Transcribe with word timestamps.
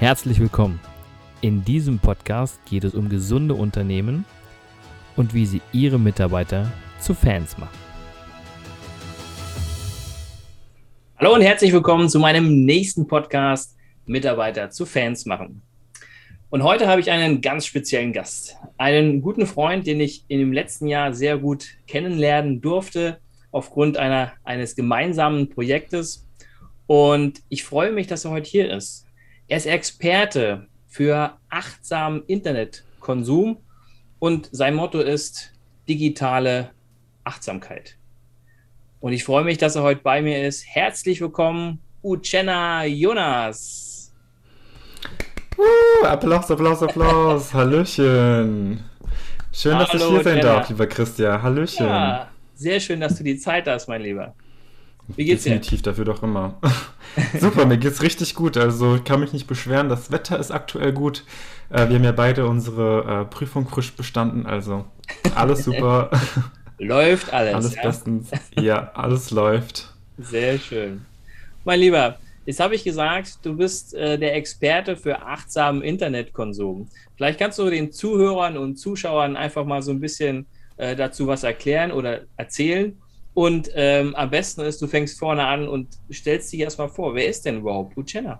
Herzlich 0.00 0.40
willkommen. 0.40 0.80
In 1.42 1.62
diesem 1.62 1.98
Podcast 1.98 2.58
geht 2.64 2.84
es 2.84 2.94
um 2.94 3.10
gesunde 3.10 3.52
Unternehmen 3.52 4.24
und 5.14 5.34
wie 5.34 5.44
sie 5.44 5.60
ihre 5.72 5.98
Mitarbeiter 5.98 6.72
zu 7.00 7.12
Fans 7.12 7.58
machen. 7.58 7.76
Hallo 11.18 11.34
und 11.34 11.42
herzlich 11.42 11.74
willkommen 11.74 12.08
zu 12.08 12.18
meinem 12.18 12.64
nächsten 12.64 13.06
Podcast 13.06 13.76
Mitarbeiter 14.06 14.70
zu 14.70 14.86
Fans 14.86 15.26
machen. 15.26 15.60
Und 16.48 16.62
heute 16.62 16.88
habe 16.88 17.02
ich 17.02 17.10
einen 17.10 17.42
ganz 17.42 17.66
speziellen 17.66 18.14
Gast, 18.14 18.56
einen 18.78 19.20
guten 19.20 19.46
Freund, 19.46 19.86
den 19.86 20.00
ich 20.00 20.24
in 20.28 20.38
dem 20.38 20.54
letzten 20.54 20.86
Jahr 20.86 21.12
sehr 21.12 21.36
gut 21.36 21.66
kennenlernen 21.86 22.62
durfte 22.62 23.18
aufgrund 23.50 23.98
einer, 23.98 24.32
eines 24.44 24.74
gemeinsamen 24.74 25.50
Projektes. 25.50 26.26
Und 26.86 27.42
ich 27.50 27.64
freue 27.64 27.92
mich, 27.92 28.06
dass 28.06 28.24
er 28.24 28.30
heute 28.30 28.48
hier 28.48 28.74
ist. 28.74 29.04
Er 29.50 29.56
ist 29.56 29.66
Experte 29.66 30.68
für 30.86 31.36
achtsamen 31.48 32.22
Internetkonsum 32.28 33.56
und 34.20 34.48
sein 34.52 34.76
Motto 34.76 35.00
ist 35.00 35.50
digitale 35.88 36.70
Achtsamkeit. 37.24 37.96
Und 39.00 39.12
ich 39.12 39.24
freue 39.24 39.42
mich, 39.42 39.58
dass 39.58 39.74
er 39.74 39.82
heute 39.82 40.02
bei 40.02 40.22
mir 40.22 40.46
ist. 40.46 40.64
Herzlich 40.68 41.20
willkommen, 41.20 41.80
Uchenna 42.00 42.84
Jonas. 42.84 44.14
Uh, 45.58 46.06
Applaus, 46.06 46.48
Applaus, 46.48 46.84
Applaus. 46.84 47.52
Hallöchen. 47.52 48.84
Schön, 49.52 49.78
dass 49.80 49.92
Hallo, 49.92 50.04
ich 50.04 50.10
hier 50.12 50.22
sein 50.22 50.40
darf, 50.42 50.68
lieber 50.68 50.86
Christian. 50.86 51.42
Hallöchen. 51.42 51.86
Ja, 51.86 52.30
sehr 52.54 52.78
schön, 52.78 53.00
dass 53.00 53.18
du 53.18 53.24
die 53.24 53.36
Zeit 53.36 53.66
hast, 53.66 53.88
mein 53.88 54.02
Lieber. 54.02 54.32
Wie 55.16 55.24
geht's 55.24 55.44
dir? 55.44 55.50
Definitiv, 55.50 55.82
dafür 55.82 56.04
doch 56.04 56.22
immer. 56.22 56.58
Super, 57.40 57.66
mir 57.66 57.78
geht's 57.78 58.02
richtig 58.02 58.34
gut. 58.34 58.56
Also 58.56 58.96
ich 58.96 59.04
kann 59.04 59.20
mich 59.20 59.32
nicht 59.32 59.46
beschweren. 59.46 59.88
Das 59.88 60.10
Wetter 60.10 60.38
ist 60.38 60.50
aktuell 60.50 60.92
gut. 60.92 61.24
Äh, 61.70 61.88
wir 61.88 61.96
haben 61.96 62.04
ja 62.04 62.12
beide 62.12 62.46
unsere 62.46 63.22
äh, 63.22 63.24
Prüfung 63.24 63.68
frisch 63.68 63.92
bestanden. 63.92 64.46
Also 64.46 64.84
alles 65.34 65.64
super. 65.64 66.10
läuft 66.78 67.32
alles. 67.32 67.54
Alles 67.54 67.74
ja? 67.74 67.82
bestens. 67.82 68.30
Ja, 68.58 68.90
alles 68.94 69.30
läuft. 69.30 69.92
Sehr 70.18 70.58
schön. 70.58 71.04
Mein 71.64 71.80
Lieber, 71.80 72.18
jetzt 72.46 72.60
habe 72.60 72.74
ich 72.74 72.84
gesagt, 72.84 73.38
du 73.42 73.56
bist 73.56 73.94
äh, 73.94 74.18
der 74.18 74.34
Experte 74.36 74.96
für 74.96 75.22
achtsamen 75.22 75.82
Internetkonsum. 75.82 76.88
Vielleicht 77.16 77.38
kannst 77.38 77.58
du 77.58 77.68
den 77.68 77.92
Zuhörern 77.92 78.56
und 78.56 78.76
Zuschauern 78.76 79.36
einfach 79.36 79.64
mal 79.64 79.82
so 79.82 79.90
ein 79.90 80.00
bisschen 80.00 80.46
äh, 80.76 80.96
dazu 80.96 81.26
was 81.26 81.42
erklären 81.42 81.92
oder 81.92 82.22
erzählen 82.36 82.96
und 83.40 83.70
ähm, 83.74 84.14
am 84.16 84.28
besten 84.28 84.60
ist, 84.60 84.82
du 84.82 84.86
fängst 84.86 85.18
vorne 85.18 85.46
an 85.46 85.66
und 85.66 85.88
stellst 86.12 86.52
dich 86.52 86.60
erstmal 86.60 86.90
vor. 86.90 87.14
Wer 87.14 87.26
ist 87.26 87.46
denn 87.46 87.60
überhaupt 87.60 87.96
Uchenna? 87.96 88.38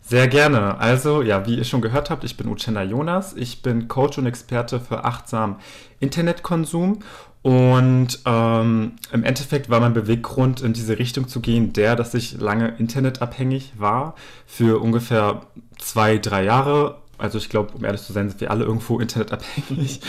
Sehr 0.00 0.26
gerne. 0.26 0.78
Also, 0.78 1.20
ja, 1.20 1.46
wie 1.46 1.56
ihr 1.56 1.64
schon 1.64 1.82
gehört 1.82 2.08
habt, 2.08 2.24
ich 2.24 2.38
bin 2.38 2.48
Uchenna 2.48 2.82
Jonas. 2.82 3.34
Ich 3.36 3.60
bin 3.60 3.86
Coach 3.86 4.16
und 4.16 4.24
Experte 4.24 4.80
für 4.80 5.04
achtsamen 5.04 5.56
Internetkonsum. 6.00 7.00
Und 7.42 8.20
ähm, 8.24 8.92
im 9.12 9.22
Endeffekt 9.22 9.68
war 9.68 9.80
mein 9.80 9.92
Beweggrund, 9.92 10.62
in 10.62 10.72
diese 10.72 10.98
Richtung 10.98 11.28
zu 11.28 11.40
gehen, 11.40 11.74
der, 11.74 11.94
dass 11.94 12.14
ich 12.14 12.40
lange 12.40 12.74
internetabhängig 12.78 13.74
war, 13.76 14.14
für 14.46 14.80
ungefähr 14.80 15.42
zwei, 15.76 16.16
drei 16.16 16.42
Jahre 16.44 17.02
also 17.18 17.38
ich 17.38 17.48
glaube, 17.48 17.72
um 17.74 17.84
ehrlich 17.84 18.02
zu 18.02 18.12
sein, 18.12 18.28
sind 18.28 18.40
wir 18.40 18.50
alle 18.50 18.64
irgendwo 18.64 18.98
internetabhängig. 19.00 20.00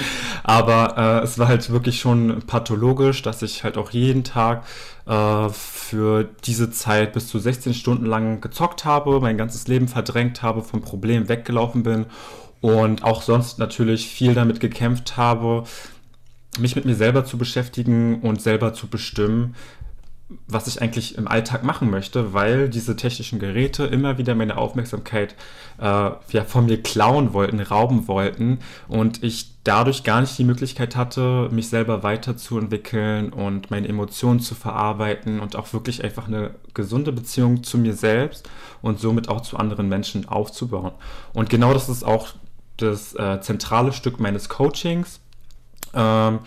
Aber 0.44 0.98
äh, 0.98 1.23
es 1.23 1.38
war 1.38 1.47
halt 1.47 1.70
wirklich 1.70 2.00
schon 2.00 2.42
pathologisch, 2.47 3.22
dass 3.22 3.42
ich 3.42 3.64
halt 3.64 3.78
auch 3.78 3.92
jeden 3.92 4.23
Tag 4.23 4.66
äh, 5.06 5.50
für 5.50 6.30
diese 6.45 6.72
Zeit 6.72 7.14
bis 7.14 7.28
zu 7.28 7.39
16 7.39 7.73
Stunden 7.73 8.06
lang 8.06 8.42
gezockt 8.42 8.86
habe, 8.86 9.20
mein 9.20 9.38
ganzes 9.38 9.67
Leben 9.67 9.88
verdrängt 9.88 10.42
habe, 10.42 10.62
vom 10.62 10.81
Problem 10.81 11.30
weggelaufen 11.30 11.84
bin 11.84 12.06
und 12.62 13.03
auch 13.03 13.22
sonst 13.22 13.59
natürlich 13.59 14.07
viel 14.07 14.34
damit 14.34 14.59
gekämpft 14.59 15.18
habe, 15.18 15.66
mich 16.57 16.75
mit 16.75 16.85
mir 16.85 16.96
selber 16.96 17.25
zu 17.25 17.38
beschäftigen 17.38 18.22
und 18.22 18.41
selber 18.41 18.74
zu 18.74 18.88
bestimmen, 18.88 19.56
was 20.47 20.66
ich 20.66 20.81
eigentlich 20.81 21.18
im 21.18 21.28
Alltag 21.28 21.63
machen 21.63 21.91
möchte, 21.91 22.34
weil 22.34 22.68
diese 22.68 22.96
technischen 22.96 23.38
Geräte 23.38 23.86
immer 23.86 24.18
wieder 24.18 24.34
meine 24.34 24.58
Aufmerksamkeit 24.58 25.36
äh, 25.80 25.84
ja, 25.84 26.44
von 26.47 26.66
mir 26.66 26.81
klauen 26.81 27.34
wollten, 27.34 27.59
rauben 27.59 28.08
wollten 28.08 28.59
und 28.88 29.22
ich 29.24 29.52
dadurch 29.63 30.03
gar 30.03 30.22
nicht 30.22 30.38
die 30.38 30.44
Möglichkeit 30.44 30.96
hatte, 30.96 31.50
mich 31.52 31.69
selber 31.69 32.02
weiterzuentwickeln 32.02 33.34
und 33.34 33.69
meine 33.69 33.88
Emotionen 33.88 34.40
zu 34.40 34.56
verarbeiten 34.56 35.40
und 35.40 35.56
auch 35.56 35.74
wirklich 35.74 36.03
einfach 36.03 36.28
eine 36.28 36.56
gesunde 36.74 37.12
Beziehung 37.12 37.63
zu 37.63 37.78
mir 37.78 37.94
selbst 37.94 38.50
und 38.81 39.00
somit 39.00 39.30
auch 39.30 39.42
zu 39.42 39.57
anderen 39.57 39.90
Menschen 39.90 40.28
aufzubauen. 40.28 40.94
Und 41.34 41.52
genau 41.52 41.72
das 41.74 41.88
ist 41.88 42.03
auch 42.03 42.30
das 42.78 43.13
äh, 43.16 43.40
zentrale 43.42 43.94
Stück 43.94 44.19
meines 44.19 44.50
Coachings. 44.50 45.19
Ähm, 45.95 46.39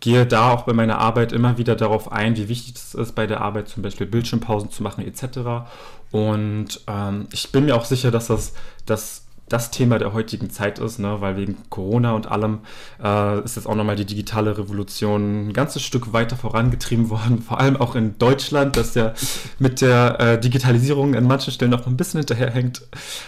gehe 0.00 0.26
da 0.26 0.50
auch 0.50 0.64
bei 0.64 0.72
meiner 0.72 0.98
Arbeit 0.98 1.32
immer 1.32 1.56
wieder 1.56 1.76
darauf 1.76 2.12
ein, 2.12 2.36
wie 2.36 2.48
wichtig 2.48 2.74
es 2.76 2.94
ist, 2.94 3.14
bei 3.14 3.26
der 3.26 3.40
Arbeit 3.40 3.68
zum 3.68 3.82
Beispiel 3.82 4.06
Bildschirmpausen 4.06 4.70
zu 4.70 4.82
machen 4.82 5.06
etc. 5.06 5.66
Und 6.10 6.80
ähm, 6.86 7.26
ich 7.32 7.50
bin 7.52 7.64
mir 7.64 7.74
auch 7.74 7.84
sicher, 7.84 8.10
dass 8.10 8.26
das, 8.26 8.52
das 8.84 9.23
das 9.48 9.70
Thema 9.70 9.98
der 9.98 10.12
heutigen 10.12 10.50
Zeit 10.50 10.78
ist, 10.78 10.98
ne? 10.98 11.20
weil 11.20 11.36
wegen 11.36 11.56
Corona 11.68 12.12
und 12.12 12.26
allem 12.26 12.60
äh, 13.02 13.44
ist 13.44 13.56
jetzt 13.56 13.66
auch 13.66 13.74
nochmal 13.74 13.96
die 13.96 14.06
digitale 14.06 14.56
Revolution 14.56 15.48
ein 15.48 15.52
ganzes 15.52 15.82
Stück 15.82 16.12
weiter 16.12 16.36
vorangetrieben 16.36 17.10
worden, 17.10 17.42
vor 17.42 17.60
allem 17.60 17.76
auch 17.76 17.94
in 17.94 18.18
Deutschland, 18.18 18.76
dass 18.76 18.94
ja 18.94 19.12
mit 19.58 19.80
der 19.80 20.20
äh, 20.20 20.40
Digitalisierung 20.40 21.14
an 21.14 21.24
manchen 21.24 21.52
Stellen 21.52 21.70
noch 21.70 21.86
ein 21.86 21.96
bisschen 21.96 22.20
hinterherhängt. 22.20 22.86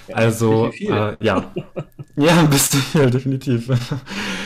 Ja, 0.09 0.17
also 0.17 0.73
äh, 0.73 1.17
ja, 1.21 1.53
ja, 2.17 2.41
ein 2.41 2.51
bisschen 2.51 2.81
viel, 2.93 3.11
definitiv. 3.11 3.71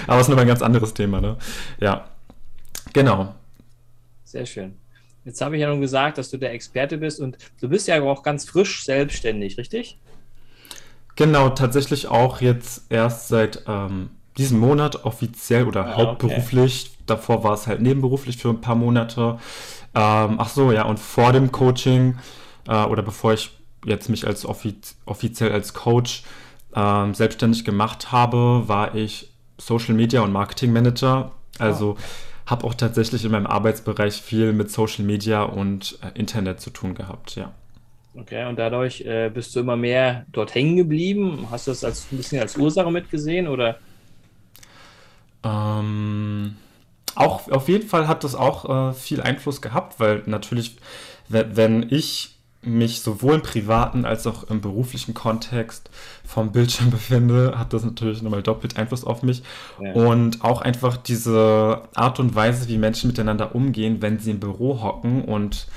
Aber 0.06 0.16
es 0.16 0.22
ist 0.22 0.28
nochmal 0.28 0.44
ein 0.44 0.48
ganz 0.48 0.62
anderes 0.62 0.92
Thema. 0.92 1.20
Ne? 1.20 1.36
Ja, 1.80 2.06
Genau. 2.92 3.34
Sehr 4.24 4.46
schön. 4.46 4.76
Jetzt 5.24 5.40
habe 5.40 5.56
ich 5.56 5.60
ja 5.60 5.68
nun 5.68 5.80
gesagt, 5.80 6.18
dass 6.18 6.30
du 6.30 6.38
der 6.38 6.52
Experte 6.52 6.98
bist 6.98 7.20
und 7.20 7.36
du 7.60 7.68
bist 7.68 7.88
ja 7.88 8.00
auch 8.02 8.22
ganz 8.22 8.44
frisch 8.48 8.84
selbstständig, 8.84 9.58
richtig? 9.58 9.98
Genau, 11.16 11.50
tatsächlich 11.50 12.08
auch 12.08 12.40
jetzt 12.40 12.90
erst 12.90 13.28
seit 13.28 13.64
ähm, 13.66 14.10
diesem 14.38 14.58
Monat 14.58 15.04
offiziell 15.04 15.66
oder 15.66 15.86
ah, 15.86 15.96
hauptberuflich. 15.96 16.86
Okay. 16.86 17.04
Davor 17.06 17.44
war 17.44 17.54
es 17.54 17.66
halt 17.66 17.80
nebenberuflich 17.80 18.36
für 18.36 18.48
ein 18.50 18.60
paar 18.60 18.76
Monate. 18.76 19.38
Ähm, 19.94 20.36
ach 20.38 20.48
so, 20.48 20.72
ja, 20.72 20.84
und 20.84 20.98
vor 20.98 21.32
dem 21.32 21.50
Coaching 21.52 22.18
äh, 22.68 22.84
oder 22.84 23.02
bevor 23.02 23.32
ich 23.32 23.50
jetzt 23.84 24.08
mich 24.08 24.26
als 24.26 24.44
offiz 24.44 24.96
offiziell 25.06 25.52
als 25.52 25.74
Coach 25.74 26.22
ähm, 26.74 27.14
selbstständig 27.14 27.64
gemacht 27.64 28.12
habe, 28.12 28.64
war 28.66 28.94
ich 28.94 29.32
Social 29.58 29.94
Media 29.94 30.20
und 30.20 30.32
Marketing 30.32 30.72
Manager. 30.72 31.32
Also 31.58 31.96
oh 31.98 32.02
habe 32.50 32.66
auch 32.66 32.74
tatsächlich 32.74 33.24
in 33.24 33.30
meinem 33.30 33.46
Arbeitsbereich 33.46 34.20
viel 34.20 34.52
mit 34.52 34.70
Social 34.70 35.04
Media 35.04 35.42
und 35.42 35.98
äh, 36.02 36.18
Internet 36.18 36.60
zu 36.60 36.70
tun 36.70 36.94
gehabt, 36.94 37.36
ja. 37.36 37.52
Okay, 38.14 38.46
und 38.46 38.58
dadurch 38.58 39.02
äh, 39.02 39.30
bist 39.32 39.54
du 39.54 39.60
immer 39.60 39.76
mehr 39.76 40.26
dort 40.32 40.54
hängen 40.54 40.76
geblieben. 40.76 41.46
Hast 41.50 41.66
du 41.66 41.70
das 41.70 41.84
als, 41.84 42.06
ein 42.10 42.16
bisschen 42.16 42.40
als 42.40 42.56
Ursache 42.56 42.90
mitgesehen 42.90 43.46
oder? 43.46 43.78
Ähm, 45.44 46.56
auch 47.14 47.48
auf 47.50 47.68
jeden 47.68 47.88
Fall 47.88 48.08
hat 48.08 48.24
das 48.24 48.34
auch 48.34 48.90
äh, 48.90 48.92
viel 48.94 49.20
Einfluss 49.20 49.62
gehabt, 49.62 50.00
weil 50.00 50.22
natürlich, 50.26 50.76
wenn 51.28 51.86
ich 51.88 52.36
mich 52.62 53.00
sowohl 53.00 53.36
im 53.36 53.42
privaten 53.42 54.04
als 54.04 54.26
auch 54.26 54.44
im 54.50 54.60
beruflichen 54.60 55.14
Kontext 55.14 55.88
vom 56.26 56.52
Bildschirm 56.52 56.90
befinde, 56.90 57.54
hat 57.56 57.72
das 57.72 57.84
natürlich 57.84 58.22
nochmal 58.22 58.42
doppelt 58.42 58.76
Einfluss 58.76 59.04
auf 59.04 59.22
mich. 59.22 59.42
Ja. 59.80 59.92
Und 59.92 60.44
auch 60.44 60.60
einfach 60.60 60.96
diese 60.96 61.82
Art 61.94 62.20
und 62.20 62.34
Weise, 62.34 62.68
wie 62.68 62.76
Menschen 62.76 63.06
miteinander 63.08 63.54
umgehen, 63.54 64.02
wenn 64.02 64.18
sie 64.18 64.32
im 64.32 64.40
Büro 64.40 64.82
hocken 64.82 65.24
und 65.24 65.68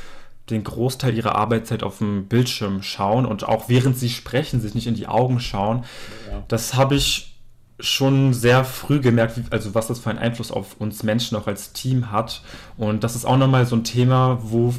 den 0.53 0.63
Großteil 0.63 1.15
ihrer 1.15 1.35
Arbeitszeit 1.35 1.83
auf 1.83 1.97
dem 1.97 2.27
Bildschirm 2.27 2.81
schauen 2.81 3.25
und 3.25 3.43
auch 3.43 3.69
während 3.69 3.97
sie 3.97 4.09
sprechen, 4.09 4.61
sich 4.61 4.75
nicht 4.75 4.87
in 4.87 4.95
die 4.95 5.07
Augen 5.07 5.39
schauen. 5.39 5.83
Ja. 6.31 6.43
Das 6.47 6.75
habe 6.75 6.95
ich 6.95 7.33
schon 7.79 8.33
sehr 8.33 8.63
früh 8.63 9.01
gemerkt, 9.01 9.39
also 9.49 9.75
was 9.75 9.87
das 9.87 9.99
für 9.99 10.09
einen 10.09 10.19
Einfluss 10.19 10.51
auf 10.51 10.79
uns 10.79 11.03
Menschen 11.03 11.37
auch 11.37 11.47
als 11.47 11.73
Team 11.73 12.11
hat. 12.11 12.41
Und 12.77 13.03
das 13.03 13.15
ist 13.15 13.25
auch 13.25 13.37
nochmal 13.37 13.65
so 13.65 13.75
ein 13.75 13.83
Thema, 13.83 14.39
wo 14.41 14.73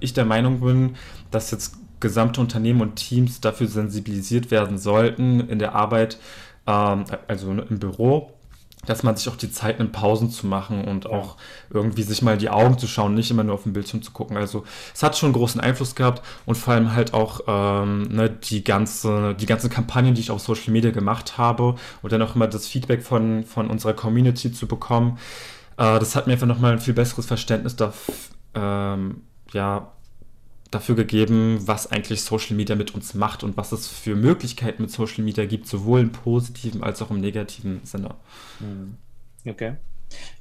ich 0.00 0.12
der 0.12 0.26
Meinung 0.26 0.60
bin, 0.60 0.96
dass 1.30 1.50
jetzt 1.50 1.76
gesamte 2.00 2.40
Unternehmen 2.40 2.82
und 2.82 2.96
Teams 2.96 3.40
dafür 3.40 3.66
sensibilisiert 3.66 4.50
werden 4.50 4.78
sollten 4.78 5.40
in 5.40 5.58
der 5.58 5.74
Arbeit, 5.74 6.18
ähm, 6.66 7.04
also 7.26 7.50
im 7.50 7.78
Büro, 7.78 8.32
dass 8.86 9.02
man 9.02 9.16
sich 9.16 9.28
auch 9.28 9.36
die 9.36 9.50
Zeit 9.50 9.78
nimmt, 9.78 9.92
Pausen 9.92 10.30
zu 10.30 10.46
machen 10.46 10.84
und 10.84 11.06
auch 11.06 11.36
irgendwie 11.70 12.02
sich 12.02 12.22
mal 12.22 12.38
die 12.38 12.50
Augen 12.50 12.78
zu 12.78 12.86
schauen, 12.86 13.14
nicht 13.14 13.30
immer 13.30 13.44
nur 13.44 13.54
auf 13.54 13.64
den 13.64 13.72
Bildschirm 13.72 14.02
zu 14.02 14.12
gucken. 14.12 14.36
Also 14.36 14.64
es 14.94 15.02
hat 15.02 15.16
schon 15.16 15.32
großen 15.32 15.60
Einfluss 15.60 15.94
gehabt 15.94 16.22
und 16.46 16.56
vor 16.56 16.74
allem 16.74 16.94
halt 16.94 17.14
auch 17.14 17.40
ähm, 17.46 18.02
ne, 18.04 18.30
die, 18.30 18.64
ganze, 18.64 19.34
die 19.34 19.46
ganzen 19.46 19.70
Kampagnen, 19.70 20.14
die 20.14 20.20
ich 20.20 20.30
auf 20.30 20.40
Social 20.40 20.72
Media 20.72 20.90
gemacht 20.90 21.38
habe 21.38 21.76
und 22.02 22.12
dann 22.12 22.22
auch 22.22 22.34
immer 22.34 22.46
das 22.46 22.66
Feedback 22.66 23.02
von, 23.02 23.44
von 23.44 23.68
unserer 23.68 23.92
Community 23.92 24.52
zu 24.52 24.66
bekommen. 24.66 25.18
Äh, 25.76 25.98
das 25.98 26.16
hat 26.16 26.26
mir 26.26 26.34
einfach 26.34 26.46
nochmal 26.46 26.72
ein 26.72 26.80
viel 26.80 26.94
besseres 26.94 27.26
Verständnis 27.26 27.76
dafür, 27.76 28.14
ähm, 28.54 29.22
ja, 29.52 29.92
dafür 30.70 30.94
gegeben, 30.94 31.58
was 31.66 31.90
eigentlich 31.90 32.22
Social 32.22 32.56
Media 32.56 32.74
mit 32.74 32.94
uns 32.94 33.14
macht 33.14 33.44
und 33.44 33.56
was 33.56 33.72
es 33.72 33.88
für 33.88 34.16
Möglichkeiten 34.16 34.82
mit 34.82 34.90
Social 34.90 35.24
Media 35.24 35.44
gibt, 35.44 35.66
sowohl 35.66 36.00
im 36.00 36.12
positiven 36.12 36.82
als 36.82 37.02
auch 37.02 37.10
im 37.10 37.20
negativen 37.20 37.80
Sinne. 37.84 38.14
Hm. 38.58 38.96
Okay. 39.46 39.76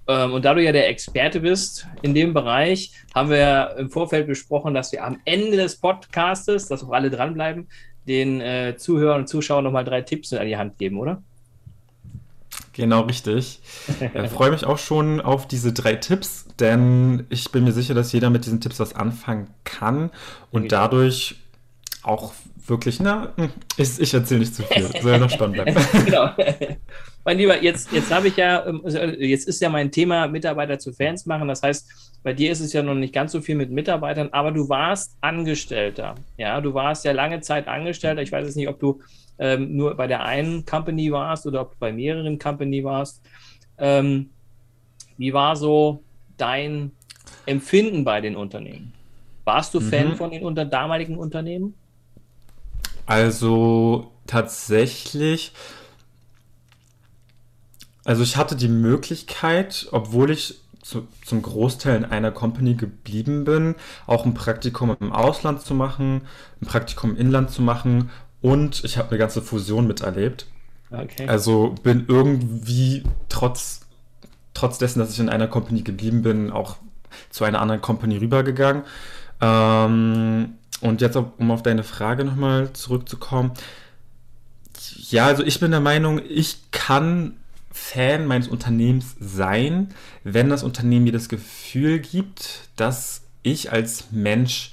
Ähm, 0.07 0.33
und 0.33 0.45
da 0.45 0.53
du 0.53 0.63
ja 0.63 0.71
der 0.71 0.89
Experte 0.89 1.39
bist 1.39 1.87
in 2.01 2.13
dem 2.13 2.33
Bereich, 2.33 2.91
haben 3.13 3.29
wir 3.29 3.75
im 3.77 3.89
Vorfeld 3.89 4.27
besprochen, 4.27 4.73
dass 4.73 4.91
wir 4.91 5.03
am 5.03 5.19
Ende 5.25 5.57
des 5.57 5.77
Podcastes, 5.77 6.67
dass 6.67 6.83
auch 6.83 6.91
alle 6.91 7.09
dranbleiben, 7.09 7.67
den 8.07 8.41
äh, 8.41 8.75
Zuhörern 8.77 9.21
und 9.21 9.27
Zuschauern 9.27 9.63
nochmal 9.63 9.83
drei 9.83 10.01
Tipps 10.01 10.31
an 10.33 10.47
die 10.47 10.57
Hand 10.57 10.77
geben, 10.77 10.99
oder? 10.99 11.23
Genau, 12.75 13.01
richtig. 13.01 13.61
Ich 13.87 14.01
äh, 14.15 14.27
freue 14.27 14.51
mich 14.51 14.65
auch 14.65 14.77
schon 14.77 15.21
auf 15.21 15.47
diese 15.47 15.71
drei 15.71 15.95
Tipps, 15.95 16.45
denn 16.59 17.25
ich 17.29 17.51
bin 17.51 17.63
mir 17.63 17.71
sicher, 17.71 17.93
dass 17.93 18.11
jeder 18.11 18.29
mit 18.29 18.45
diesen 18.45 18.59
Tipps 18.59 18.79
was 18.79 18.93
anfangen 18.93 19.47
kann 19.63 20.11
und 20.51 20.71
dadurch 20.71 21.37
auch 22.03 22.33
wirklich, 22.67 22.99
na, 22.99 23.31
hm, 23.37 23.49
ich, 23.77 23.99
ich 23.99 24.13
erzähle 24.13 24.41
nicht 24.41 24.55
zu 24.55 24.63
viel, 24.63 24.89
soll 25.01 25.19
noch 25.19 25.29
spannend 25.29 25.55
bleiben. 25.55 25.75
genau. 26.05 26.31
Mein 27.23 27.37
Lieber, 27.37 27.63
jetzt, 27.63 27.91
jetzt 27.93 28.11
habe 28.11 28.27
ich 28.27 28.35
ja, 28.35 28.65
ähm, 28.65 28.81
also, 28.83 28.99
jetzt 28.99 29.47
ist 29.47 29.61
ja 29.61 29.69
mein 29.69 29.91
Thema 29.91 30.27
Mitarbeiter 30.27 30.77
zu 30.77 30.91
Fans 30.91 31.25
machen. 31.25 31.47
Das 31.47 31.63
heißt, 31.63 31.87
bei 32.25 32.33
dir 32.33 32.51
ist 32.51 32.59
es 32.59 32.73
ja 32.73 32.81
noch 32.81 32.95
nicht 32.95 33.13
ganz 33.13 33.33
so 33.33 33.39
viel 33.39 33.53
mit 33.53 33.69
Mitarbeitern, 33.69 34.29
aber 34.31 34.51
du 34.51 34.67
warst 34.67 35.15
Angestellter. 35.21 36.15
Ja, 36.37 36.59
du 36.59 36.73
warst 36.73 37.05
ja 37.05 37.11
lange 37.11 37.39
Zeit 37.41 37.67
Angestellter. 37.67 38.23
Ich 38.23 38.31
weiß 38.31 38.47
jetzt 38.47 38.55
nicht, 38.55 38.67
ob 38.67 38.79
du 38.79 38.99
ähm, 39.37 39.77
nur 39.77 39.93
bei 39.93 40.07
der 40.07 40.23
einen 40.23 40.65
Company 40.65 41.11
warst 41.11 41.45
oder 41.45 41.61
ob 41.61 41.73
du 41.73 41.77
bei 41.77 41.93
mehreren 41.93 42.39
Company 42.39 42.83
warst. 42.83 43.21
Ähm, 43.77 44.31
wie 45.17 45.33
war 45.33 45.55
so 45.55 46.01
dein 46.35 46.93
Empfinden 47.45 48.03
bei 48.03 48.21
den 48.21 48.35
Unternehmen? 48.35 48.91
Warst 49.43 49.75
du 49.75 49.79
Fan 49.79 50.09
mhm. 50.09 50.15
von 50.15 50.31
den 50.31 50.43
unter 50.43 50.65
damaligen 50.65 51.19
Unternehmen? 51.19 51.75
Also 53.05 54.09
tatsächlich, 54.25 55.51
also 58.03 58.23
ich 58.23 58.35
hatte 58.35 58.55
die 58.55 58.67
Möglichkeit, 58.67 59.87
obwohl 59.91 60.31
ich 60.31 60.64
zu, 60.85 61.07
zum 61.25 61.41
Großteil 61.41 61.97
in 61.97 62.05
einer 62.05 62.29
Company 62.29 62.75
geblieben 62.75 63.43
bin, 63.43 63.73
auch 64.05 64.23
ein 64.23 64.35
Praktikum 64.35 64.95
im 64.99 65.11
Ausland 65.11 65.63
zu 65.63 65.73
machen, 65.73 66.21
ein 66.61 66.67
Praktikum 66.67 67.11
im 67.11 67.17
Inland 67.17 67.49
zu 67.49 67.63
machen 67.63 68.11
und 68.41 68.83
ich 68.83 68.99
habe 68.99 69.09
eine 69.09 69.17
ganze 69.17 69.41
Fusion 69.41 69.87
miterlebt. 69.87 70.45
Okay. 70.91 71.27
Also 71.27 71.73
bin 71.81 72.05
irgendwie 72.07 73.03
trotz, 73.29 73.87
trotz 74.53 74.77
dessen, 74.77 74.99
dass 74.99 75.11
ich 75.11 75.19
in 75.19 75.27
einer 75.27 75.47
Company 75.47 75.81
geblieben 75.81 76.21
bin, 76.21 76.51
auch 76.51 76.75
zu 77.31 77.45
einer 77.45 77.61
anderen 77.61 77.81
Company 77.81 78.17
rübergegangen. 78.17 78.83
Ähm, 79.41 80.53
und 80.81 81.01
jetzt, 81.01 81.15
um 81.15 81.49
auf 81.49 81.63
deine 81.63 81.83
Frage 81.83 82.25
nochmal 82.25 82.73
zurückzukommen. 82.73 83.53
Ja, 85.09 85.25
also 85.25 85.41
ich 85.41 85.59
bin 85.59 85.71
der 85.71 85.79
Meinung, 85.79 86.21
ich 86.29 86.69
kann 86.69 87.37
Fan 87.75 88.25
meines 88.25 88.47
Unternehmens 88.47 89.17
sein, 89.19 89.93
wenn 90.23 90.49
das 90.49 90.63
Unternehmen 90.63 91.03
mir 91.03 91.11
das 91.11 91.27
Gefühl 91.27 91.99
gibt, 91.99 92.69
dass 92.77 93.23
ich 93.43 93.73
als 93.73 94.11
Mensch 94.11 94.71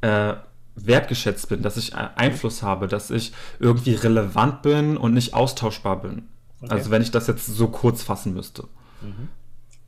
äh, 0.00 0.34
wertgeschätzt 0.76 1.48
bin, 1.48 1.62
dass 1.62 1.76
ich 1.76 1.96
Einfluss 1.96 2.62
habe, 2.62 2.86
dass 2.86 3.10
ich 3.10 3.32
irgendwie 3.58 3.94
relevant 3.94 4.62
bin 4.62 4.96
und 4.96 5.12
nicht 5.12 5.34
austauschbar 5.34 6.00
bin. 6.00 6.28
Okay. 6.62 6.72
Also 6.72 6.92
wenn 6.92 7.02
ich 7.02 7.10
das 7.10 7.26
jetzt 7.26 7.46
so 7.46 7.66
kurz 7.66 8.04
fassen 8.04 8.32
müsste. 8.32 8.68
Mhm. 9.02 9.28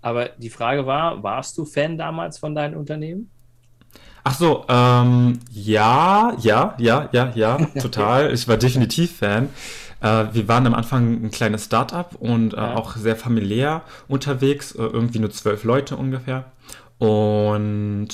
Aber 0.03 0.31
die 0.31 0.51
Frage 0.51 0.85
war, 0.85 1.23
warst 1.23 1.57
du 1.59 1.65
Fan 1.65 1.97
damals 1.97 2.39
von 2.39 2.57
deinem 2.57 2.77
Unternehmen? 2.77 3.31
Ach 4.25 4.35
so, 4.35 4.65
ähm, 4.69 5.39
ja, 5.51 6.35
ja, 6.41 6.75
ja, 6.79 7.09
ja, 7.13 7.33
ja, 7.35 7.57
total. 7.81 8.35
Ich 8.35 8.49
war 8.49 8.57
definitiv 8.57 9.19
Fan. 9.19 9.49
Äh, 10.01 10.27
wir 10.33 10.49
waren 10.49 10.67
am 10.67 10.75
Anfang 10.75 11.25
ein 11.25 11.31
kleines 11.31 11.65
Startup 11.65 12.15
und 12.19 12.55
äh, 12.55 12.57
ja. 12.57 12.75
auch 12.75 12.97
sehr 12.97 13.17
familiär 13.17 13.83
unterwegs, 14.09 14.73
äh, 14.73 14.83
irgendwie 14.83 15.19
nur 15.19 15.31
zwölf 15.31 15.65
Leute 15.65 15.97
ungefähr. 15.97 16.45
Und 16.99 18.09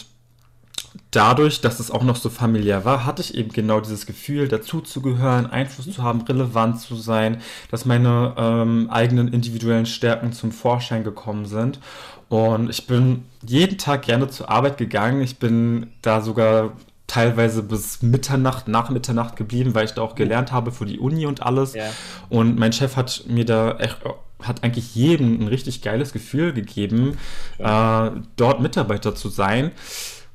dadurch, 1.11 1.61
dass 1.61 1.81
es 1.81 1.91
auch 1.91 2.03
noch 2.03 2.17
so 2.17 2.29
familiär 2.29 2.85
war, 2.85 3.05
hatte 3.05 3.23
ich 3.23 3.35
eben 3.35 3.51
genau 3.51 3.81
dieses 3.81 4.07
Gefühl, 4.07 4.49
dazuzugehören, 4.49 5.47
Einfluss 5.47 5.91
zu 5.91 6.03
haben, 6.03 6.23
relevant 6.23 6.81
zu 6.81 6.97
sein, 6.97 7.41
dass 7.71 7.85
meine 7.85 8.35
ähm, 8.37 8.89
eigenen 8.91 9.29
individuellen 9.29 9.87
Stärken 9.87 10.33
zum 10.33 10.53
Vorschein 10.53 11.05
gekommen 11.05 11.47
sind. 11.47 11.81
Und 12.29 12.71
ich 12.71 12.87
bin 12.87 13.25
jeden 13.43 13.79
Tag 13.79 14.03
gerne 14.03 14.29
zur 14.29 14.51
Arbeit 14.51 14.79
gegangen. 14.79 15.21
Ich 15.21 15.39
bin 15.39 15.93
da 16.03 16.21
sogar 16.21 16.73
teilweise 17.07 17.63
bis 17.63 18.03
Mitternacht, 18.03 18.69
nach 18.69 18.91
Mitternacht 18.91 19.37
geblieben, 19.37 19.75
weil 19.75 19.85
ich 19.85 19.93
da 19.93 20.03
auch 20.03 20.15
gelernt 20.15 20.53
habe 20.53 20.73
für 20.73 20.87
die 20.87 20.99
Uni 20.99 21.27
und 21.27 21.43
alles. 21.43 21.75
Ja. 21.75 21.91
Und 22.29 22.59
mein 22.59 22.73
Chef 22.73 22.97
hat 22.97 23.25
mir 23.29 23.45
da 23.45 23.77
echt, 23.79 23.99
hat 24.43 24.65
eigentlich 24.65 24.95
jedem 24.95 25.41
ein 25.41 25.49
richtig 25.49 25.83
geiles 25.83 26.13
Gefühl 26.13 26.53
gegeben, 26.53 27.19
äh, 27.59 28.11
dort 28.37 28.61
Mitarbeiter 28.61 29.15
zu 29.15 29.29
sein. 29.29 29.73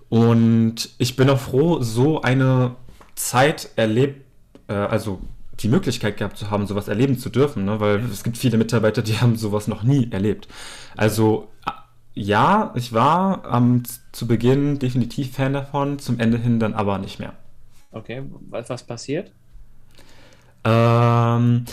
Und 0.10 0.90
ich 0.98 1.16
bin 1.16 1.30
auch 1.30 1.40
froh, 1.40 1.82
so 1.82 2.22
eine 2.22 2.76
Zeit 3.16 3.70
erlebt, 3.76 4.26
äh, 4.68 4.74
also 4.74 5.22
die 5.60 5.68
Möglichkeit 5.68 6.18
gehabt 6.18 6.38
zu 6.38 6.50
haben, 6.50 6.68
sowas 6.68 6.88
erleben 6.88 7.18
zu 7.18 7.30
dürfen, 7.30 7.66
ne? 7.66 7.80
weil 7.80 8.00
es 8.06 8.24
gibt 8.24 8.38
viele 8.38 8.58
Mitarbeiter, 8.58 9.02
die 9.02 9.18
haben 9.20 9.36
sowas 9.36 9.68
noch 9.68 9.84
nie 9.84 10.10
erlebt. 10.12 10.48
Also 10.96 11.50
ja, 12.14 12.74
ich 12.76 12.94
war 12.94 13.44
ähm, 13.52 13.84
zu 14.12 14.28
Beginn 14.28 14.80
definitiv 14.80 15.34
Fan 15.34 15.54
davon, 15.54 16.00
zum 16.00 16.20
Ende 16.20 16.38
hin 16.38 16.60
dann 16.60 16.74
aber 16.74 16.98
nicht 16.98 17.20
mehr. 17.20 17.34
Okay, 17.92 18.24
was, 18.50 18.70
was 18.70 18.84
passiert? 18.84 19.32
Ähm, 20.64 21.66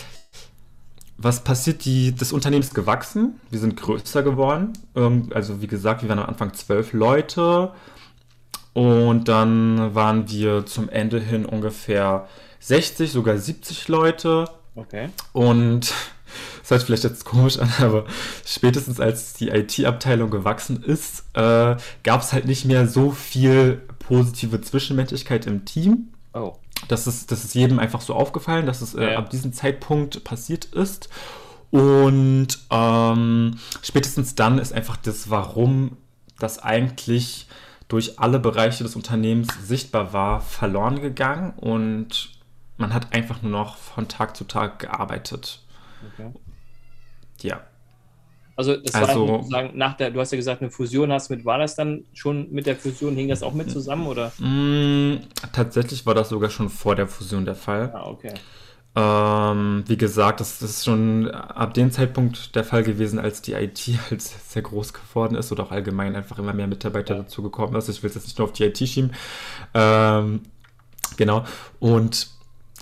was 1.17 1.43
passiert? 1.43 1.85
Die, 1.85 2.15
das 2.15 2.31
Unternehmen 2.31 2.63
ist 2.63 2.75
gewachsen, 2.75 3.39
wir 3.49 3.59
sind 3.59 3.75
größer 3.75 4.23
geworden. 4.23 4.73
Ähm, 4.95 5.29
also 5.33 5.61
wie 5.61 5.67
gesagt, 5.67 6.01
wir 6.01 6.09
waren 6.09 6.19
am 6.19 6.29
Anfang 6.29 6.53
zwölf 6.53 6.93
Leute 6.93 7.71
und 8.73 9.27
dann 9.27 9.95
waren 9.95 10.29
wir 10.29 10.65
zum 10.65 10.87
Ende 10.89 11.19
hin 11.19 11.45
ungefähr 11.45 12.27
60, 12.59 13.11
sogar 13.11 13.37
70 13.37 13.87
Leute. 13.87 14.49
Okay. 14.75 15.09
Und 15.33 15.93
das 16.67 16.79
hört 16.79 16.83
vielleicht 16.83 17.03
jetzt 17.05 17.23
komisch 17.23 17.59
an, 17.59 17.71
aber 17.79 18.05
spätestens 18.45 18.99
als 18.99 19.33
die 19.33 19.49
IT-Abteilung 19.49 20.29
gewachsen 20.29 20.83
ist, 20.83 21.23
äh, 21.33 21.77
gab 22.03 22.21
es 22.21 22.33
halt 22.33 22.45
nicht 22.45 22.65
mehr 22.65 22.87
so 22.87 23.11
viel 23.11 23.81
positive 23.99 24.59
Zwischenmenschlichkeit 24.59 25.45
im 25.45 25.63
Team. 25.63 26.09
Oh. 26.33 26.55
Das 26.89 27.07
ist, 27.07 27.31
das 27.31 27.45
ist 27.45 27.55
jedem 27.55 27.79
einfach 27.79 28.01
so 28.01 28.13
aufgefallen, 28.13 28.65
dass 28.65 28.81
es 28.81 28.95
äh, 28.95 29.13
ja. 29.13 29.17
ab 29.17 29.29
diesem 29.29 29.53
Zeitpunkt 29.53 30.23
passiert 30.25 30.65
ist. 30.65 31.09
Und 31.71 32.47
ähm, 32.69 33.57
spätestens 33.81 34.35
dann 34.35 34.57
ist 34.57 34.73
einfach 34.73 34.97
das 34.97 35.29
Warum 35.29 35.97
das 36.37 36.59
eigentlich 36.59 37.47
durch 37.87 38.19
alle 38.19 38.39
Bereiche 38.39 38.83
des 38.83 38.95
Unternehmens 38.95 39.47
sichtbar 39.63 40.11
war, 40.11 40.41
verloren 40.41 41.01
gegangen 41.01 41.53
und 41.55 42.31
man 42.77 42.93
hat 42.93 43.13
einfach 43.13 43.41
nur 43.41 43.51
noch 43.51 43.77
von 43.77 44.07
Tag 44.07 44.35
zu 44.35 44.43
Tag 44.43 44.79
gearbeitet. 44.79 45.61
Okay. 46.13 46.31
Ja. 47.41 47.61
Also 48.57 48.75
das 48.75 48.95
also, 48.95 49.27
war 49.27 49.37
sozusagen 49.37 49.77
nach 49.77 49.95
der, 49.97 50.09
du 50.09 50.19
hast 50.19 50.31
ja 50.31 50.35
gesagt, 50.35 50.61
eine 50.61 50.71
Fusion 50.71 51.11
hast 51.11 51.29
mit, 51.29 51.45
war 51.45 51.59
das 51.59 51.75
dann 51.75 52.05
schon 52.13 52.51
mit 52.51 52.65
der 52.65 52.75
Fusion, 52.75 53.15
hing 53.15 53.27
das 53.27 53.43
auch 53.43 53.53
mit 53.53 53.69
zusammen 53.69 54.07
oder? 54.07 54.31
Mh, 54.39 54.47
mm, 54.47 55.19
tatsächlich 55.53 56.05
war 56.07 56.15
das 56.15 56.29
sogar 56.29 56.49
schon 56.49 56.69
vor 56.69 56.95
der 56.95 57.07
Fusion 57.07 57.45
der 57.45 57.53
Fall. 57.53 57.91
Ah, 57.93 58.07
okay. 58.07 58.33
Ähm, 58.95 59.83
wie 59.85 59.95
gesagt, 59.95 60.39
das, 60.39 60.57
das, 60.57 60.71
ist 60.71 60.85
schon 60.85 61.29
ab 61.29 61.75
dem 61.75 61.91
Zeitpunkt 61.91 62.55
der 62.55 62.63
Fall 62.63 62.81
gewesen, 62.81 63.19
als 63.19 63.43
die 63.43 63.53
IT 63.53 63.79
halt 64.09 64.23
sehr 64.23 64.63
groß 64.63 64.91
geworden 64.91 65.35
ist 65.35 65.51
oder 65.51 65.65
auch 65.65 65.71
allgemein 65.71 66.15
einfach 66.15 66.39
immer 66.39 66.53
mehr 66.53 66.65
Mitarbeiter 66.65 67.15
ja. 67.15 67.21
dazu 67.21 67.43
gekommen 67.43 67.75
ist. 67.75 67.89
Ich 67.89 68.01
will 68.01 68.09
es 68.09 68.15
jetzt 68.15 68.25
nicht 68.25 68.39
nur 68.39 68.47
auf 68.47 68.53
die 68.53 68.63
IT 68.63 68.79
schieben. 68.79 69.11
Ähm, 69.75 70.41
genau. 71.15 71.45
Und 71.79 72.36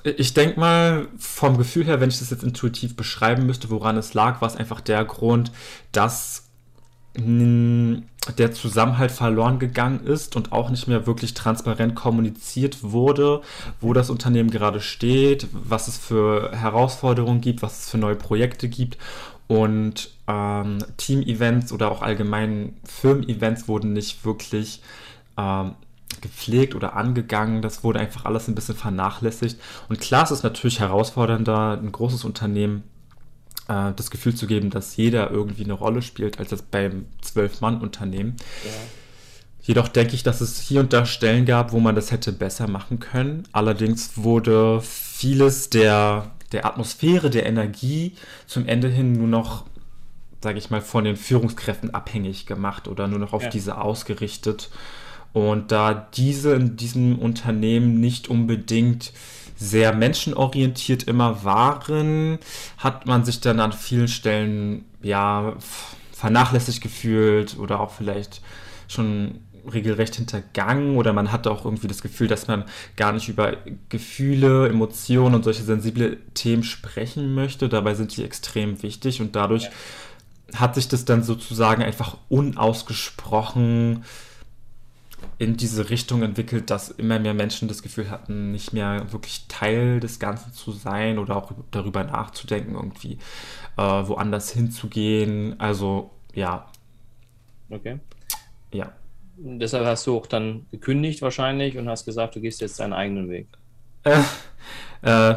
ich 0.06 0.34
denke 0.34 0.60
mal, 0.60 1.08
vom 1.18 1.58
Gefühl 1.58 1.86
her, 1.86 2.00
wenn 2.00 2.10
ich 2.10 2.20
das 2.20 2.30
jetzt 2.30 2.44
intuitiv 2.44 2.96
beschreiben 2.96 3.46
müsste, 3.46 3.70
woran 3.70 3.98
es 3.98 4.14
lag, 4.14 4.40
war 4.42 4.48
es 4.48 4.56
einfach 4.56 4.80
der 4.82 5.04
Grund, 5.04 5.52
dass 5.92 6.44
der 7.18 8.52
Zusammenhalt 8.52 9.12
verloren 9.12 9.58
gegangen 9.58 10.06
ist 10.06 10.36
und 10.36 10.52
auch 10.52 10.70
nicht 10.70 10.88
mehr 10.88 11.08
wirklich 11.08 11.34
transparent 11.34 11.96
kommuniziert 11.96 12.84
wurde, 12.84 13.42
wo 13.80 13.94
das 13.94 14.10
Unternehmen 14.10 14.52
gerade 14.52 14.82
steht, 14.82 15.48
was 15.54 15.88
es 15.88 15.98
für 15.98 16.52
Herausforderungen 16.52 17.40
gibt, 17.42 17.62
was 17.62 17.84
es 17.84 17.90
für 17.90 17.98
neue 17.98 18.16
Projekte 18.16 18.68
gibt. 18.68 18.98
Und 19.48 20.10
ähm, 20.28 20.80
Team-Events 20.98 21.72
oder 21.72 21.92
auch 21.92 22.02
allgemein 22.02 22.76
Firmen-Events 22.84 23.68
wurden 23.68 23.94
nicht 23.94 24.26
wirklich 24.26 24.82
ähm, 25.38 25.76
gepflegt 26.22 26.76
oder 26.76 26.96
angegangen. 26.96 27.62
Das 27.62 27.84
wurde 27.84 28.00
einfach 28.00 28.26
alles 28.26 28.48
ein 28.48 28.56
bisschen 28.56 28.76
vernachlässigt. 28.76 29.60
Und 29.90 30.00
klar, 30.00 30.24
es 30.24 30.32
ist 30.32 30.44
natürlich 30.44 30.80
herausfordernder, 30.80 31.80
ein 31.82 31.92
großes 31.92 32.26
Unternehmen 32.26 32.84
äh, 33.68 33.94
das 33.96 34.12
Gefühl 34.12 34.36
zu 34.36 34.48
geben, 34.48 34.70
dass 34.70 34.96
jeder 34.96 35.32
irgendwie 35.32 35.64
eine 35.64 35.74
Rolle 35.74 36.02
spielt, 36.02 36.40
als 36.40 36.50
das 36.50 36.62
beim 36.62 37.06
Zwölf-Mann-Unternehmen. 37.22 38.36
Jedoch 39.62 39.88
denke 39.88 40.14
ich, 40.14 40.22
dass 40.22 40.42
es 40.42 40.60
hier 40.60 40.80
und 40.80 40.94
da 40.94 41.08
Stellen 41.08 41.46
gab, 41.46 41.72
wo 41.72 41.80
man 41.80 41.96
das 41.96 42.12
hätte 42.12 42.32
besser 42.32 42.68
machen 42.68 43.00
können. 43.00 43.48
Allerdings 43.52 44.12
wurde 44.16 44.80
vieles 44.82 45.72
der, 45.72 46.32
der 46.52 46.68
Atmosphäre, 46.68 47.32
der 47.32 47.48
Energie 47.48 48.14
zum 48.46 48.68
Ende 48.68 48.90
hin 48.90 49.14
nur 49.14 49.28
noch, 49.28 49.66
sage 50.44 50.60
ich 50.60 50.70
mal, 50.70 50.82
von 50.82 51.04
den 51.04 51.16
Führungskräften 51.16 51.96
abhängig 51.96 52.46
gemacht 52.46 52.88
oder 52.88 53.08
nur 53.08 53.18
noch 53.18 53.34
auf 53.34 53.44
ja. 53.44 53.50
diese 53.50 53.82
ausgerichtet. 53.82 54.70
Und 55.36 55.74
da 55.74 55.94
diese 55.94 56.54
in 56.54 56.78
diesem 56.78 57.20
Unternehmen 57.20 58.00
nicht 58.00 58.30
unbedingt 58.30 59.12
sehr 59.58 59.94
menschenorientiert 59.94 61.04
immer 61.04 61.44
waren, 61.44 62.40
hat 62.78 63.06
man 63.06 63.26
sich 63.26 63.42
dann 63.42 63.60
an 63.60 63.74
vielen 63.74 64.08
Stellen 64.08 64.86
ja 65.02 65.58
vernachlässigt 66.14 66.80
gefühlt 66.80 67.60
oder 67.60 67.82
auch 67.82 67.92
vielleicht 67.92 68.40
schon 68.88 69.42
regelrecht 69.70 70.16
hintergangen 70.16 70.96
oder 70.96 71.12
man 71.12 71.34
hatte 71.34 71.52
auch 71.52 71.66
irgendwie 71.66 71.90
das 71.90 72.02
Gefühl, 72.02 72.30
dass 72.30 72.48
man 72.48 72.64
gar 72.96 73.12
nicht 73.12 73.28
über 73.28 73.58
Gefühle, 73.90 74.70
Emotionen 74.70 75.36
und 75.36 75.44
solche 75.44 75.64
sensible 75.64 76.16
Themen 76.34 76.64
sprechen 76.64 77.36
möchte. 77.36 77.68
Dabei 77.68 77.94
sind 77.94 78.16
die 78.16 78.24
extrem 78.24 78.82
wichtig 78.84 79.20
und 79.20 79.36
dadurch 79.36 79.64
ja. 79.64 80.60
hat 80.60 80.76
sich 80.76 80.88
das 80.88 81.04
dann 81.04 81.24
sozusagen 81.24 81.84
einfach 81.84 82.16
unausgesprochen 82.30 84.06
in 85.38 85.58
diese 85.58 85.90
Richtung 85.90 86.24
entwickelt, 86.24 86.70
dass 86.70 86.90
immer 86.90 87.20
mehr 87.20 87.34
Menschen 87.34 87.68
das 87.68 87.82
Gefühl 87.82 88.10
hatten, 88.10 88.52
nicht 88.52 88.74
mehr 88.74 89.12
wirklich 89.12 89.46
Teil 89.48 90.00
des 90.00 90.20
Ganzen 90.20 90.54
zu 90.54 90.72
sein 90.72 91.20
oder 91.20 91.36
auch 91.36 91.52
darüber 91.72 92.04
nachzudenken, 92.04 92.76
irgendwie 92.76 93.18
äh, 93.78 93.82
woanders 93.82 94.52
hinzugehen. 94.52 95.60
Also 95.60 96.12
ja. 96.34 96.68
Okay. 97.70 98.00
Ja. 98.74 98.92
Deshalb 99.38 99.86
hast 99.86 100.08
du 100.08 100.18
auch 100.18 100.28
dann 100.28 100.66
gekündigt 100.72 101.22
wahrscheinlich 101.22 101.78
und 101.78 101.90
hast 101.90 102.06
gesagt, 102.06 102.36
du 102.36 102.42
gehst 102.42 102.62
jetzt 102.62 102.80
deinen 102.80 102.94
eigenen 102.94 103.30
Weg. 103.30 103.48
Äh, 104.04 104.22
äh, 105.02 105.36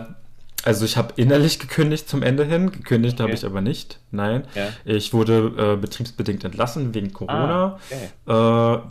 also 0.65 0.85
ich 0.85 0.97
habe 0.97 1.15
innerlich 1.17 1.59
gekündigt 1.59 2.09
zum 2.09 2.23
Ende 2.23 2.45
hin, 2.45 2.71
gekündigt 2.71 3.15
okay. 3.15 3.23
habe 3.23 3.33
ich 3.33 3.45
aber 3.45 3.61
nicht. 3.61 4.01
Nein. 4.11 4.45
Ja. 4.55 4.69
Ich 4.85 5.13
wurde 5.13 5.75
äh, 5.75 5.77
betriebsbedingt 5.77 6.45
entlassen 6.45 6.95
wegen 6.95 7.13
Corona, 7.13 7.79
ah, 7.79 7.81
okay. 7.91 8.83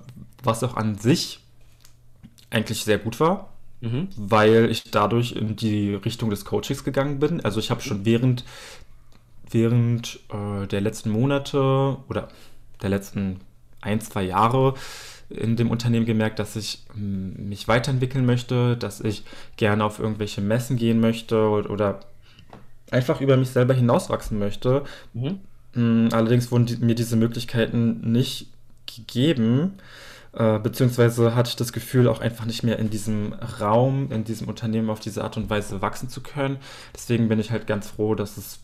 Was 0.47 0.63
auch 0.63 0.77
an 0.77 0.95
sich 0.95 1.41
eigentlich 2.49 2.85
sehr 2.85 2.99
gut 2.99 3.19
war, 3.19 3.49
mhm. 3.81 4.07
weil 4.15 4.71
ich 4.71 4.89
dadurch 4.89 5.33
in 5.33 5.57
die 5.57 5.93
Richtung 5.93 6.29
des 6.29 6.45
Coachings 6.45 6.85
gegangen 6.85 7.19
bin. 7.19 7.43
Also 7.43 7.59
ich 7.59 7.69
habe 7.69 7.81
schon 7.81 8.05
während, 8.05 8.45
während 9.51 10.19
äh, 10.31 10.65
der 10.67 10.79
letzten 10.79 11.09
Monate 11.09 11.97
oder 12.07 12.29
der 12.81 12.89
letzten 12.89 13.41
ein, 13.81 13.99
zwei 13.99 14.23
Jahre 14.23 14.75
in 15.29 15.57
dem 15.57 15.69
Unternehmen 15.69 16.05
gemerkt, 16.05 16.39
dass 16.39 16.55
ich 16.55 16.83
mich 16.95 17.67
weiterentwickeln 17.67 18.25
möchte, 18.25 18.77
dass 18.77 19.01
ich 19.01 19.25
gerne 19.57 19.83
auf 19.83 19.99
irgendwelche 19.99 20.39
Messen 20.39 20.77
gehen 20.77 21.01
möchte 21.01 21.49
oder 21.49 21.99
einfach 22.89 23.19
über 23.19 23.35
mich 23.35 23.49
selber 23.49 23.73
hinauswachsen 23.73 24.39
möchte. 24.39 24.85
Mhm. 25.13 25.39
Hm, 25.73 26.09
allerdings 26.13 26.51
wurden 26.53 26.67
die, 26.67 26.77
mir 26.77 26.95
diese 26.95 27.17
Möglichkeiten 27.17 28.13
nicht 28.13 28.47
gegeben, 28.85 29.73
äh, 30.33 30.59
beziehungsweise 30.59 31.35
hatte 31.35 31.49
ich 31.49 31.55
das 31.55 31.73
Gefühl, 31.73 32.07
auch 32.07 32.19
einfach 32.19 32.45
nicht 32.45 32.63
mehr 32.63 32.79
in 32.79 32.89
diesem 32.89 33.33
Raum, 33.33 34.11
in 34.11 34.23
diesem 34.23 34.47
Unternehmen 34.47 34.89
auf 34.89 34.99
diese 34.99 35.23
Art 35.23 35.37
und 35.37 35.49
Weise 35.49 35.81
wachsen 35.81 36.09
zu 36.09 36.21
können. 36.21 36.57
Deswegen 36.95 37.27
bin 37.27 37.39
ich 37.39 37.51
halt 37.51 37.67
ganz 37.67 37.87
froh, 37.87 38.15
dass 38.15 38.37
es 38.37 38.59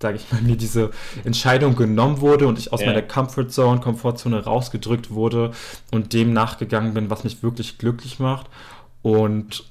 sage 0.00 0.16
ich 0.16 0.32
mal, 0.32 0.42
mir 0.42 0.56
diese 0.56 0.90
Entscheidung 1.24 1.76
genommen 1.76 2.20
wurde 2.20 2.48
und 2.48 2.58
ich 2.58 2.72
aus 2.72 2.80
ja. 2.80 2.88
meiner 2.88 3.02
Comfortzone, 3.02 3.80
Komfortzone 3.80 4.44
rausgedrückt 4.44 5.10
wurde 5.10 5.52
und 5.92 6.12
dem 6.12 6.32
nachgegangen 6.32 6.92
bin, 6.92 7.08
was 7.08 7.22
mich 7.22 7.42
wirklich 7.42 7.78
glücklich 7.78 8.18
macht. 8.18 8.48
Und 9.02 9.64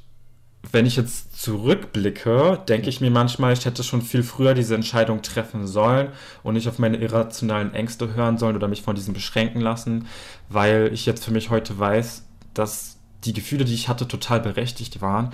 wenn 0.72 0.86
ich 0.86 0.96
jetzt 0.96 1.42
zurückblicke, 1.42 2.62
denke 2.70 2.90
ich 2.90 3.02
mir 3.02 3.10
manchmal, 3.10 3.54
ich 3.54 3.66
hätte 3.66 3.84
schon 3.84 4.02
viel 4.02 4.24
früher 4.24 4.54
diese 4.54 4.76
Entscheidung 4.76 5.22
treffen 5.22 5.66
sollen 5.66 6.10
und 6.44 6.54
nicht 6.54 6.68
auf 6.68 6.78
meine 6.78 6.98
irrationalen 6.98 7.74
Ängste 7.74 8.14
hören 8.14 8.38
sollen 8.38 8.56
oder 8.56 8.68
mich 8.68 8.84
von 8.84 8.96
diesen 8.96 9.14
beschränken 9.14 9.60
lassen, 9.60 10.08
weil 10.50 10.92
ich 10.94 11.06
jetzt 11.06 11.26
für 11.26 11.32
mich 11.32 11.50
heute 11.50 11.78
weiß, 11.80 12.24
dass 12.54 12.98
die 13.24 13.34
Gefühle, 13.34 13.66
die 13.66 13.74
ich 13.74 13.90
hatte, 13.90 14.08
total 14.08 14.40
berechtigt 14.40 15.02
waren. 15.02 15.34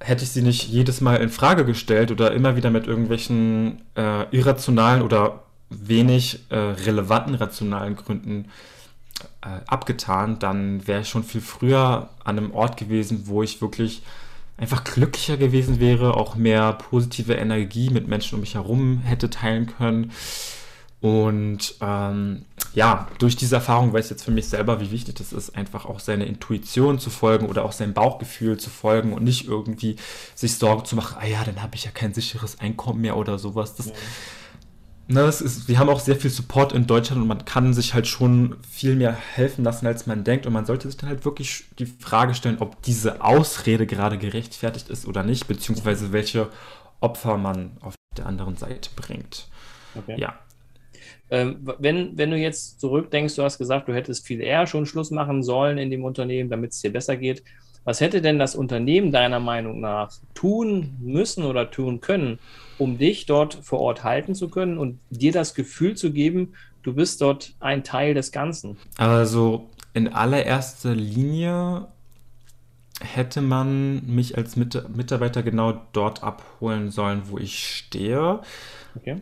Hätte 0.00 0.24
ich 0.24 0.30
sie 0.30 0.42
nicht 0.42 0.68
jedes 0.68 1.00
Mal 1.00 1.16
in 1.16 1.28
Frage 1.28 1.64
gestellt 1.64 2.10
oder 2.10 2.32
immer 2.32 2.56
wieder 2.56 2.70
mit 2.70 2.86
irgendwelchen 2.86 3.82
äh, 3.94 4.24
irrationalen 4.36 5.02
oder 5.02 5.44
wenig 5.68 6.40
äh, 6.48 6.56
relevanten 6.56 7.34
rationalen 7.34 7.94
Gründen 7.96 8.46
äh, 9.42 9.60
abgetan, 9.66 10.38
dann 10.38 10.86
wäre 10.86 11.02
ich 11.02 11.08
schon 11.08 11.22
viel 11.22 11.40
früher 11.40 12.08
an 12.24 12.38
einem 12.38 12.52
Ort 12.52 12.76
gewesen, 12.76 13.24
wo 13.26 13.42
ich 13.42 13.60
wirklich 13.60 14.02
einfach 14.60 14.84
glücklicher 14.84 15.36
gewesen 15.36 15.80
wäre, 15.80 16.14
auch 16.16 16.34
mehr 16.36 16.74
positive 16.74 17.34
Energie 17.34 17.90
mit 17.90 18.06
Menschen 18.06 18.34
um 18.36 18.40
mich 18.42 18.54
herum 18.54 19.00
hätte 19.00 19.30
teilen 19.30 19.66
können. 19.66 20.12
Und 21.00 21.76
ähm, 21.80 22.44
ja, 22.74 23.08
durch 23.18 23.34
diese 23.34 23.54
Erfahrung 23.54 23.94
weiß 23.94 24.04
ich 24.04 24.10
jetzt 24.10 24.22
für 24.22 24.30
mich 24.30 24.48
selber, 24.48 24.82
wie 24.82 24.90
wichtig 24.90 25.14
das 25.14 25.32
ist, 25.32 25.56
einfach 25.56 25.86
auch 25.86 25.98
seine 25.98 26.26
Intuition 26.26 26.98
zu 26.98 27.08
folgen 27.08 27.46
oder 27.46 27.64
auch 27.64 27.72
seinem 27.72 27.94
Bauchgefühl 27.94 28.58
zu 28.58 28.68
folgen 28.68 29.14
und 29.14 29.24
nicht 29.24 29.48
irgendwie 29.48 29.96
sich 30.34 30.56
Sorgen 30.56 30.84
zu 30.84 30.96
machen, 30.96 31.16
ah 31.18 31.26
ja, 31.26 31.42
dann 31.42 31.62
habe 31.62 31.74
ich 31.74 31.86
ja 31.86 31.90
kein 31.90 32.12
sicheres 32.12 32.60
Einkommen 32.60 33.00
mehr 33.00 33.16
oder 33.16 33.38
sowas. 33.38 33.76
Das, 33.76 33.86
ja. 33.86 33.92
Ne, 35.10 35.22
das 35.22 35.40
ist, 35.40 35.68
wir 35.68 35.78
haben 35.78 35.88
auch 35.88 36.00
sehr 36.00 36.16
viel 36.16 36.30
Support 36.30 36.72
in 36.72 36.86
Deutschland 36.86 37.20
und 37.20 37.28
man 37.28 37.44
kann 37.44 37.74
sich 37.74 37.94
halt 37.94 38.06
schon 38.06 38.56
viel 38.68 38.96
mehr 38.96 39.12
helfen 39.12 39.64
lassen, 39.64 39.86
als 39.86 40.06
man 40.06 40.24
denkt. 40.24 40.46
Und 40.46 40.52
man 40.52 40.64
sollte 40.64 40.88
sich 40.88 40.96
dann 40.96 41.10
halt 41.10 41.24
wirklich 41.24 41.64
die 41.78 41.86
Frage 41.86 42.34
stellen, 42.34 42.58
ob 42.60 42.80
diese 42.82 43.22
Ausrede 43.22 43.86
gerade 43.86 44.18
gerechtfertigt 44.18 44.88
ist 44.88 45.06
oder 45.06 45.22
nicht, 45.22 45.48
beziehungsweise 45.48 46.12
welche 46.12 46.48
Opfer 47.00 47.36
man 47.36 47.72
auf 47.80 47.94
der 48.16 48.26
anderen 48.26 48.56
Seite 48.56 48.90
bringt. 48.94 49.48
Okay. 49.94 50.18
Ja. 50.18 50.38
Ähm, 51.30 51.68
wenn, 51.78 52.16
wenn 52.16 52.30
du 52.30 52.36
jetzt 52.36 52.80
zurückdenkst, 52.80 53.36
du 53.36 53.42
hast 53.42 53.58
gesagt, 53.58 53.88
du 53.88 53.94
hättest 53.94 54.26
viel 54.26 54.40
eher 54.40 54.66
schon 54.66 54.86
Schluss 54.86 55.10
machen 55.10 55.42
sollen 55.42 55.78
in 55.78 55.90
dem 55.90 56.04
Unternehmen, 56.04 56.50
damit 56.50 56.72
es 56.72 56.80
dir 56.80 56.92
besser 56.92 57.16
geht. 57.16 57.42
Was 57.84 58.00
hätte 58.00 58.20
denn 58.20 58.38
das 58.38 58.54
Unternehmen 58.54 59.10
deiner 59.10 59.40
Meinung 59.40 59.80
nach 59.80 60.12
tun 60.34 60.96
müssen 61.00 61.44
oder 61.44 61.70
tun 61.70 62.00
können, 62.00 62.38
um 62.80 62.98
dich 62.98 63.26
dort 63.26 63.54
vor 63.54 63.80
Ort 63.80 64.04
halten 64.04 64.34
zu 64.34 64.48
können 64.48 64.78
und 64.78 64.98
dir 65.10 65.32
das 65.32 65.54
Gefühl 65.54 65.96
zu 65.96 66.12
geben, 66.12 66.54
du 66.82 66.94
bist 66.94 67.20
dort 67.20 67.54
ein 67.60 67.84
Teil 67.84 68.14
des 68.14 68.32
Ganzen? 68.32 68.76
Also 68.96 69.68
in 69.92 70.08
allererster 70.08 70.94
Linie 70.94 71.88
hätte 73.00 73.40
man 73.40 74.06
mich 74.06 74.36
als 74.36 74.56
Mitarbeiter 74.56 75.42
genau 75.42 75.80
dort 75.92 76.22
abholen 76.22 76.90
sollen, 76.90 77.22
wo 77.26 77.38
ich 77.38 77.76
stehe. 77.76 78.40
Okay 78.96 79.16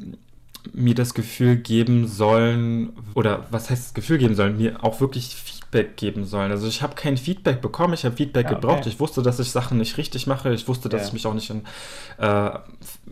mir 0.73 0.95
das 0.95 1.15
Gefühl 1.15 1.57
geben 1.57 2.07
sollen, 2.07 2.93
oder 3.15 3.47
was 3.51 3.71
heißt 3.71 3.87
das 3.87 3.95
Gefühl 3.95 4.19
geben 4.19 4.35
sollen, 4.35 4.59
mir 4.59 4.85
auch 4.85 5.01
wirklich 5.01 5.37
Feedback 5.71 5.97
geben 5.97 6.25
sollen. 6.25 6.51
Also 6.51 6.67
ich 6.67 6.83
habe 6.83 6.95
kein 6.95 7.17
Feedback 7.17 7.61
bekommen, 7.61 7.95
ich 7.95 8.05
habe 8.05 8.17
Feedback 8.17 8.47
ja, 8.47 8.55
gebraucht. 8.55 8.81
Okay. 8.81 8.89
Ich 8.89 9.01
wusste, 9.01 9.23
dass 9.23 9.39
ich 9.39 9.51
Sachen 9.51 9.79
nicht 9.79 9.99
richtig 9.99 10.27
mache. 10.27 10.53
Ich 10.53 10.67
wusste, 10.67 10.89
dass 10.89 11.03
ja. 11.03 11.07
ich 11.09 11.13
mich 11.13 11.27
auch 11.27 11.35
nicht 11.35 11.51
in 11.51 11.65
äh, 12.19 12.51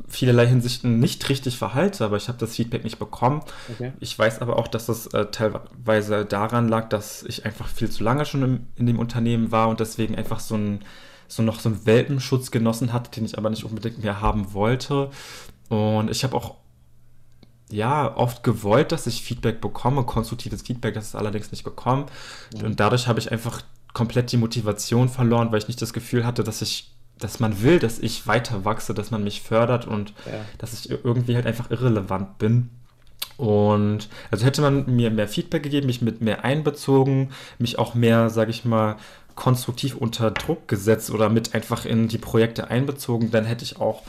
vielerlei 0.09 0.47
Hinsichten 0.47 0.99
nicht 0.99 1.29
richtig 1.29 1.59
verhalte, 1.59 2.05
aber 2.05 2.17
ich 2.17 2.29
habe 2.29 2.39
das 2.39 2.55
Feedback 2.55 2.85
nicht 2.85 2.99
bekommen. 2.99 3.43
Okay. 3.73 3.93
Ich 4.01 4.19
weiß 4.19 4.41
aber 4.41 4.59
auch, 4.59 4.69
dass 4.69 4.87
das 4.87 5.07
äh, 5.09 5.27
teilweise 5.27 6.25
daran 6.25 6.69
lag, 6.69 6.89
dass 6.89 7.23
ich 7.25 7.45
einfach 7.45 7.69
viel 7.69 7.91
zu 7.91 8.03
lange 8.03 8.25
schon 8.25 8.43
im, 8.43 8.67
in 8.77 8.87
dem 8.87 8.99
Unternehmen 8.99 9.53
war 9.53 9.69
und 9.69 9.81
deswegen 9.81 10.17
einfach 10.17 10.41
so 10.41 10.57
ein 10.57 10.81
so 11.29 11.43
noch 11.43 11.59
so 11.59 11.69
einen 11.69 11.85
Welpenschutz 11.87 12.53
genossen 12.53 12.93
hatte, 12.93 13.11
den 13.11 13.25
ich 13.25 13.37
aber 13.37 13.51
nicht 13.51 13.65
unbedingt 13.65 14.01
mehr 14.03 14.21
haben 14.21 14.55
wollte. 14.55 15.11
Und 15.69 16.09
ich 16.09 16.23
habe 16.23 16.37
auch 16.37 16.55
ja, 17.71 18.17
oft 18.17 18.43
gewollt, 18.45 18.93
dass 18.93 19.07
ich 19.07 19.23
Feedback 19.23 19.61
bekomme, 19.61 20.05
konstruktives 20.05 20.63
Feedback, 20.63 20.95
das 20.95 21.09
ist 21.09 21.15
allerdings 21.17 21.51
nicht 21.51 21.65
gekommen. 21.65 22.07
Mhm. 22.57 22.65
Und 22.65 22.81
dadurch 22.81 23.09
habe 23.09 23.19
ich 23.19 23.33
einfach 23.33 23.63
komplett 23.93 24.31
die 24.31 24.37
Motivation 24.37 25.09
verloren, 25.09 25.51
weil 25.51 25.59
ich 25.59 25.69
nicht 25.69 25.83
das 25.83 25.93
Gefühl 25.93 26.25
hatte, 26.25 26.45
dass 26.45 26.63
ich, 26.63 26.93
dass 27.19 27.41
man 27.41 27.63
will, 27.63 27.79
dass 27.79 27.99
ich 27.99 28.27
weiter 28.27 28.65
wachse, 28.65 28.95
dass 28.95 29.11
man 29.11 29.25
mich 29.25 29.41
fördert 29.41 29.87
und 29.87 30.13
ja. 30.27 30.45
dass 30.59 30.75
ich 30.75 30.91
irgendwie 30.91 31.35
halt 31.35 31.47
einfach 31.47 31.71
irrelevant 31.71 32.39
bin. 32.39 32.71
Und 33.37 34.09
also 34.31 34.47
hätte 34.47 34.63
man 34.63 34.95
mir 34.95 35.11
mehr 35.11 35.29
Feedback 35.29 35.63
gegeben, 35.63 35.87
mich 35.87 36.03
mit 36.03 36.21
mehr 36.21 36.45
einbezogen, 36.45 37.31
mich 37.59 37.79
auch 37.79 37.95
mehr, 37.95 38.31
sage 38.31 38.51
ich 38.51 38.65
mal, 38.65 38.97
konstruktiv 39.35 39.97
unter 39.97 40.31
Druck 40.31 40.67
gesetzt 40.67 41.11
oder 41.11 41.29
mit 41.29 41.55
einfach 41.55 41.85
in 41.85 42.09
die 42.09 42.19
Projekte 42.19 42.71
einbezogen, 42.71 43.31
dann 43.31 43.45
hätte 43.45 43.65
ich 43.65 43.79
auch 43.79 44.03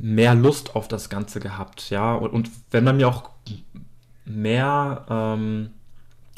mehr 0.00 0.34
Lust 0.34 0.74
auf 0.76 0.88
das 0.88 1.08
Ganze 1.10 1.40
gehabt, 1.40 1.90
ja. 1.90 2.14
Und, 2.14 2.32
und 2.32 2.50
wenn 2.70 2.84
man 2.84 2.96
mir 2.96 3.08
auch 3.08 3.30
mehr 4.24 5.04
ähm, 5.08 5.70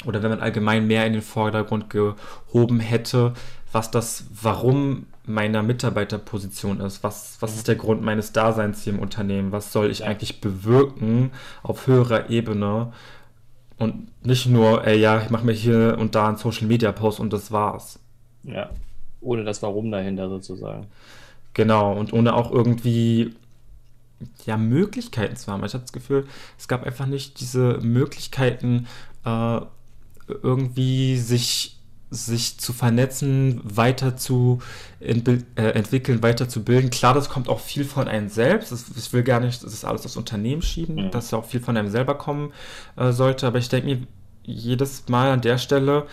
oder 0.05 0.21
wenn 0.21 0.31
man 0.31 0.41
allgemein 0.41 0.87
mehr 0.87 1.05
in 1.07 1.13
den 1.13 1.21
Vordergrund 1.21 1.89
gehoben 1.89 2.79
hätte, 2.79 3.33
was 3.71 3.91
das 3.91 4.25
Warum 4.41 5.07
meiner 5.25 5.63
Mitarbeiterposition 5.63 6.81
ist, 6.81 7.03
was, 7.03 7.37
was 7.39 7.55
ist 7.55 7.67
der 7.69 7.75
Grund 7.75 8.01
meines 8.01 8.33
Daseins 8.33 8.83
hier 8.83 8.93
im 8.93 8.99
Unternehmen, 8.99 9.53
was 9.53 9.71
soll 9.71 9.89
ich 9.89 10.03
eigentlich 10.03 10.41
bewirken 10.41 11.31
auf 11.63 11.87
höherer 11.87 12.29
Ebene, 12.29 12.91
Und 13.77 14.07
nicht 14.25 14.47
nur, 14.47 14.85
ey, 14.85 14.99
ja, 14.99 15.21
ich 15.21 15.29
mache 15.29 15.45
mir 15.45 15.53
hier 15.53 15.97
und 15.99 16.15
da 16.15 16.27
einen 16.27 16.37
Social 16.37 16.67
Media 16.67 16.91
Post 16.91 17.19
und 17.19 17.33
das 17.33 17.51
war's. 17.51 17.99
Ja, 18.43 18.69
ohne 19.21 19.43
das 19.43 19.61
Warum 19.61 19.91
dahinter 19.91 20.29
sozusagen. 20.29 20.87
Genau, 21.53 21.93
und 21.93 22.13
ohne 22.13 22.33
auch 22.35 22.51
irgendwie 22.51 23.35
ja, 24.45 24.57
Möglichkeiten 24.57 25.35
zu 25.35 25.51
haben. 25.51 25.63
Ich 25.63 25.73
hatte 25.73 25.83
das 25.83 25.93
Gefühl, 25.93 26.25
es 26.57 26.67
gab 26.67 26.83
einfach 26.83 27.05
nicht 27.05 27.39
diese 27.39 27.79
Möglichkeiten, 27.81 28.87
äh, 29.25 29.61
irgendwie 30.27 31.17
sich, 31.17 31.79
sich 32.09 32.59
zu 32.59 32.73
vernetzen, 32.73 33.61
weiter 33.63 34.15
zu 34.15 34.59
ent 34.99 35.27
äh, 35.27 35.71
entwickeln, 35.71 36.21
weiter 36.23 36.47
zu 36.47 36.63
bilden. 36.63 36.89
Klar, 36.89 37.13
das 37.13 37.29
kommt 37.29 37.49
auch 37.49 37.59
viel 37.59 37.85
von 37.85 38.07
einem 38.07 38.29
selbst. 38.29 38.71
Das, 38.71 38.85
ich 38.95 39.13
will 39.13 39.23
gar 39.23 39.39
nicht 39.39 39.63
das 39.63 39.73
ist 39.73 39.85
alles 39.85 40.05
aufs 40.05 40.17
Unternehmen 40.17 40.61
schieben, 40.61 40.95
mhm. 40.95 41.11
dass 41.11 41.31
ja 41.31 41.37
auch 41.37 41.45
viel 41.45 41.61
von 41.61 41.75
einem 41.75 41.89
selber 41.89 42.15
kommen 42.15 42.53
äh, 42.95 43.11
sollte. 43.11 43.47
Aber 43.47 43.57
ich 43.57 43.69
denke 43.69 43.87
mir 43.87 44.07
jedes 44.43 45.07
Mal 45.09 45.31
an 45.31 45.41
der 45.41 45.57
Stelle, 45.57 46.05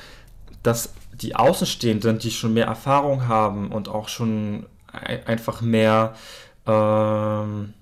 dass 0.63 0.93
die 1.13 1.37
Außenstehenden, 1.37 2.19
die 2.19 2.31
schon 2.31 2.55
mehr 2.55 2.67
Erfahrung 2.67 3.29
haben 3.29 3.73
und 3.73 3.89
auch 3.89 4.09
schon 4.09 4.67
einfach 4.93 5.61
mehr 5.61 6.15
ähm, 6.67 7.75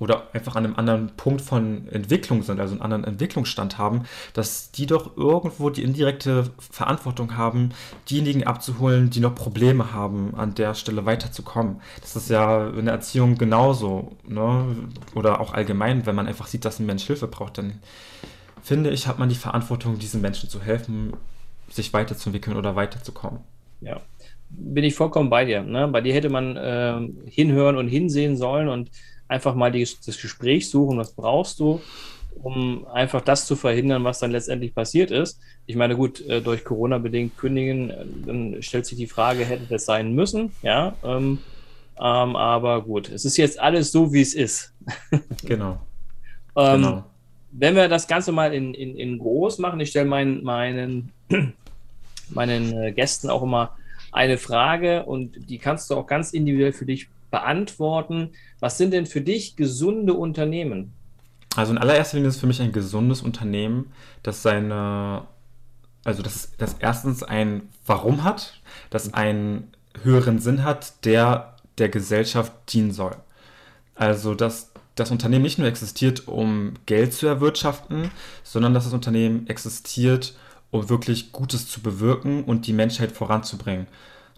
oder 0.00 0.34
einfach 0.34 0.56
an 0.56 0.64
einem 0.64 0.76
anderen 0.76 1.10
Punkt 1.16 1.42
von 1.42 1.86
Entwicklung 1.88 2.42
sind, 2.42 2.58
also 2.58 2.72
einen 2.72 2.82
anderen 2.82 3.04
Entwicklungsstand 3.04 3.76
haben, 3.78 4.04
dass 4.32 4.72
die 4.72 4.86
doch 4.86 5.16
irgendwo 5.16 5.68
die 5.68 5.82
indirekte 5.82 6.50
Verantwortung 6.58 7.36
haben, 7.36 7.70
diejenigen 8.08 8.44
abzuholen, 8.44 9.10
die 9.10 9.20
noch 9.20 9.34
Probleme 9.34 9.92
haben, 9.92 10.34
an 10.34 10.54
der 10.54 10.74
Stelle 10.74 11.04
weiterzukommen. 11.04 11.82
Das 12.00 12.16
ist 12.16 12.30
ja 12.30 12.68
in 12.70 12.86
der 12.86 12.94
Erziehung 12.94 13.36
genauso, 13.36 14.16
ne? 14.26 14.64
oder 15.14 15.40
auch 15.40 15.52
allgemein, 15.52 16.06
wenn 16.06 16.14
man 16.14 16.26
einfach 16.26 16.46
sieht, 16.46 16.64
dass 16.64 16.80
ein 16.80 16.86
Mensch 16.86 17.04
Hilfe 17.04 17.28
braucht, 17.28 17.58
dann 17.58 17.80
finde 18.62 18.90
ich, 18.90 19.06
hat 19.06 19.18
man 19.18 19.28
die 19.28 19.34
Verantwortung, 19.34 19.98
diesen 19.98 20.22
Menschen 20.22 20.48
zu 20.48 20.62
helfen, 20.62 21.12
sich 21.68 21.92
weiterzuentwickeln 21.92 22.56
oder 22.56 22.74
weiterzukommen. 22.74 23.40
Ja, 23.82 24.00
bin 24.48 24.84
ich 24.84 24.94
vollkommen 24.94 25.28
bei 25.28 25.44
dir. 25.44 25.62
Ne? 25.62 25.88
Bei 25.88 26.00
dir 26.00 26.14
hätte 26.14 26.30
man 26.30 26.56
äh, 26.56 27.00
hinhören 27.26 27.76
und 27.76 27.88
hinsehen 27.88 28.36
sollen 28.36 28.68
und 28.68 28.90
einfach 29.30 29.54
mal 29.54 29.70
die, 29.70 29.88
das 30.04 30.20
Gespräch 30.20 30.68
suchen, 30.68 30.98
was 30.98 31.12
brauchst 31.12 31.60
du, 31.60 31.80
um 32.42 32.86
einfach 32.88 33.20
das 33.20 33.46
zu 33.46 33.54
verhindern, 33.54 34.02
was 34.02 34.18
dann 34.18 34.32
letztendlich 34.32 34.74
passiert 34.74 35.10
ist. 35.10 35.38
Ich 35.66 35.76
meine, 35.76 35.96
gut, 35.96 36.20
äh, 36.28 36.40
durch 36.40 36.64
Corona 36.64 36.98
bedingt 36.98 37.38
kündigen, 37.38 37.90
äh, 37.90 38.04
dann 38.26 38.62
stellt 38.62 38.86
sich 38.86 38.98
die 38.98 39.06
Frage, 39.06 39.44
hätte 39.44 39.66
das 39.68 39.84
sein 39.84 40.14
müssen, 40.14 40.52
ja. 40.62 40.94
Ähm, 41.04 41.38
ähm, 41.96 42.36
aber 42.36 42.82
gut, 42.82 43.08
es 43.08 43.24
ist 43.24 43.36
jetzt 43.36 43.60
alles 43.60 43.92
so, 43.92 44.12
wie 44.12 44.22
es 44.22 44.34
ist. 44.34 44.74
genau. 45.44 45.80
ähm, 46.56 46.82
genau. 46.82 47.04
Wenn 47.52 47.76
wir 47.76 47.88
das 47.88 48.08
Ganze 48.08 48.32
mal 48.32 48.52
in, 48.52 48.74
in, 48.74 48.96
in 48.96 49.18
groß 49.18 49.58
machen, 49.58 49.80
ich 49.80 49.90
stelle 49.90 50.08
meinen, 50.08 50.42
meinen, 50.42 51.12
meinen 52.30 52.72
äh, 52.76 52.92
Gästen 52.92 53.30
auch 53.30 53.42
immer 53.42 53.76
eine 54.12 54.38
Frage 54.38 55.04
und 55.04 55.50
die 55.50 55.58
kannst 55.58 55.88
du 55.90 55.94
auch 55.94 56.06
ganz 56.06 56.32
individuell 56.32 56.72
für 56.72 56.86
dich 56.86 57.08
beantworten. 57.30 58.30
Was 58.60 58.78
sind 58.78 58.92
denn 58.92 59.06
für 59.06 59.20
dich 59.20 59.56
gesunde 59.56 60.14
Unternehmen? 60.14 60.92
Also 61.56 61.72
in 61.72 61.78
allererster 61.78 62.16
Linie 62.16 62.28
ist 62.28 62.40
für 62.40 62.46
mich 62.46 62.62
ein 62.62 62.72
gesundes 62.72 63.22
Unternehmen, 63.22 63.92
das 64.22 64.42
seine, 64.42 65.22
also 66.04 66.22
das, 66.22 66.52
das 66.58 66.76
erstens 66.78 67.22
ein 67.22 67.62
Warum 67.86 68.22
hat, 68.22 68.60
das 68.90 69.14
einen 69.14 69.72
höheren 70.02 70.38
Sinn 70.38 70.62
hat, 70.64 71.04
der 71.04 71.56
der 71.78 71.88
Gesellschaft 71.88 72.52
dienen 72.72 72.92
soll. 72.92 73.16
Also 73.94 74.34
dass 74.34 74.70
das 74.94 75.10
Unternehmen 75.10 75.42
nicht 75.42 75.58
nur 75.58 75.66
existiert, 75.66 76.28
um 76.28 76.74
Geld 76.86 77.12
zu 77.12 77.26
erwirtschaften, 77.26 78.10
sondern 78.44 78.74
dass 78.74 78.84
das 78.84 78.92
Unternehmen 78.92 79.46
existiert, 79.46 80.36
um 80.70 80.88
wirklich 80.88 81.32
Gutes 81.32 81.68
zu 81.68 81.80
bewirken 81.80 82.44
und 82.44 82.66
die 82.66 82.72
Menschheit 82.72 83.12
voranzubringen. 83.12 83.86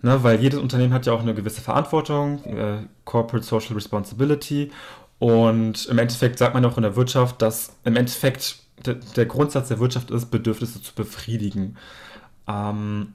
Ne, 0.05 0.23
weil 0.25 0.41
jedes 0.41 0.59
Unternehmen 0.59 0.93
hat 0.93 1.07
ja 1.07 1.13
auch 1.13 1.21
eine 1.21 1.33
gewisse 1.33 1.61
Verantwortung, 1.61 2.43
äh, 2.45 2.79
Corporate 3.05 3.47
Social 3.47 3.75
Responsibility. 3.75 4.73
Und 5.21 5.87
im 5.87 5.99
Endeffekt 5.99 6.39
sagt 6.39 6.55
man 6.55 6.65
auch 6.65 6.77
in 6.77 6.83
der 6.83 6.97
Wirtschaft, 6.97 7.41
dass 7.41 7.77
im 7.85 7.95
Endeffekt 7.95 8.57
de 8.85 8.97
der 9.15 9.27
Grundsatz 9.27 9.69
der 9.69 9.79
Wirtschaft 9.79 10.11
ist, 10.11 10.33
Bedürfnisse 10.33 10.83
zu 10.83 10.93
befriedigen. 10.95 11.77
Ähm, 12.49 13.13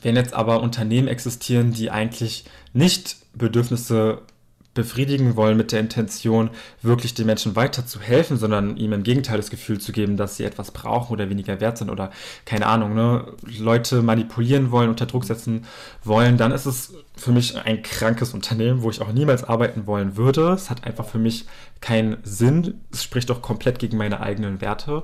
wenn 0.00 0.16
jetzt 0.16 0.32
aber 0.32 0.62
Unternehmen 0.62 1.08
existieren, 1.08 1.72
die 1.72 1.90
eigentlich 1.90 2.46
nicht 2.72 3.18
Bedürfnisse 3.34 4.22
befriedigen 4.74 5.36
wollen 5.36 5.56
mit 5.56 5.72
der 5.72 5.80
Intention, 5.80 6.50
wirklich 6.80 7.12
den 7.12 7.26
Menschen 7.26 7.56
weiterzuhelfen, 7.56 8.38
sondern 8.38 8.76
ihm 8.76 8.92
im 8.92 9.02
Gegenteil 9.02 9.36
das 9.36 9.50
Gefühl 9.50 9.78
zu 9.78 9.92
geben, 9.92 10.16
dass 10.16 10.36
sie 10.36 10.44
etwas 10.44 10.70
brauchen 10.70 11.12
oder 11.12 11.28
weniger 11.28 11.60
wert 11.60 11.76
sind 11.76 11.90
oder 11.90 12.10
keine 12.46 12.66
Ahnung, 12.66 12.94
ne, 12.94 13.26
Leute 13.58 14.02
manipulieren 14.02 14.70
wollen, 14.70 14.88
unter 14.88 15.06
Druck 15.06 15.24
setzen 15.24 15.66
wollen, 16.04 16.38
dann 16.38 16.52
ist 16.52 16.66
es 16.66 16.94
für 17.14 17.32
mich 17.32 17.56
ein 17.58 17.82
krankes 17.82 18.32
Unternehmen, 18.32 18.82
wo 18.82 18.90
ich 18.90 19.02
auch 19.02 19.12
niemals 19.12 19.44
arbeiten 19.44 19.86
wollen 19.86 20.16
würde. 20.16 20.52
Es 20.52 20.70
hat 20.70 20.84
einfach 20.84 21.06
für 21.06 21.18
mich 21.18 21.46
keinen 21.80 22.16
Sinn. 22.22 22.80
Es 22.90 23.02
spricht 23.02 23.28
doch 23.28 23.42
komplett 23.42 23.78
gegen 23.78 23.98
meine 23.98 24.20
eigenen 24.20 24.62
Werte. 24.62 25.02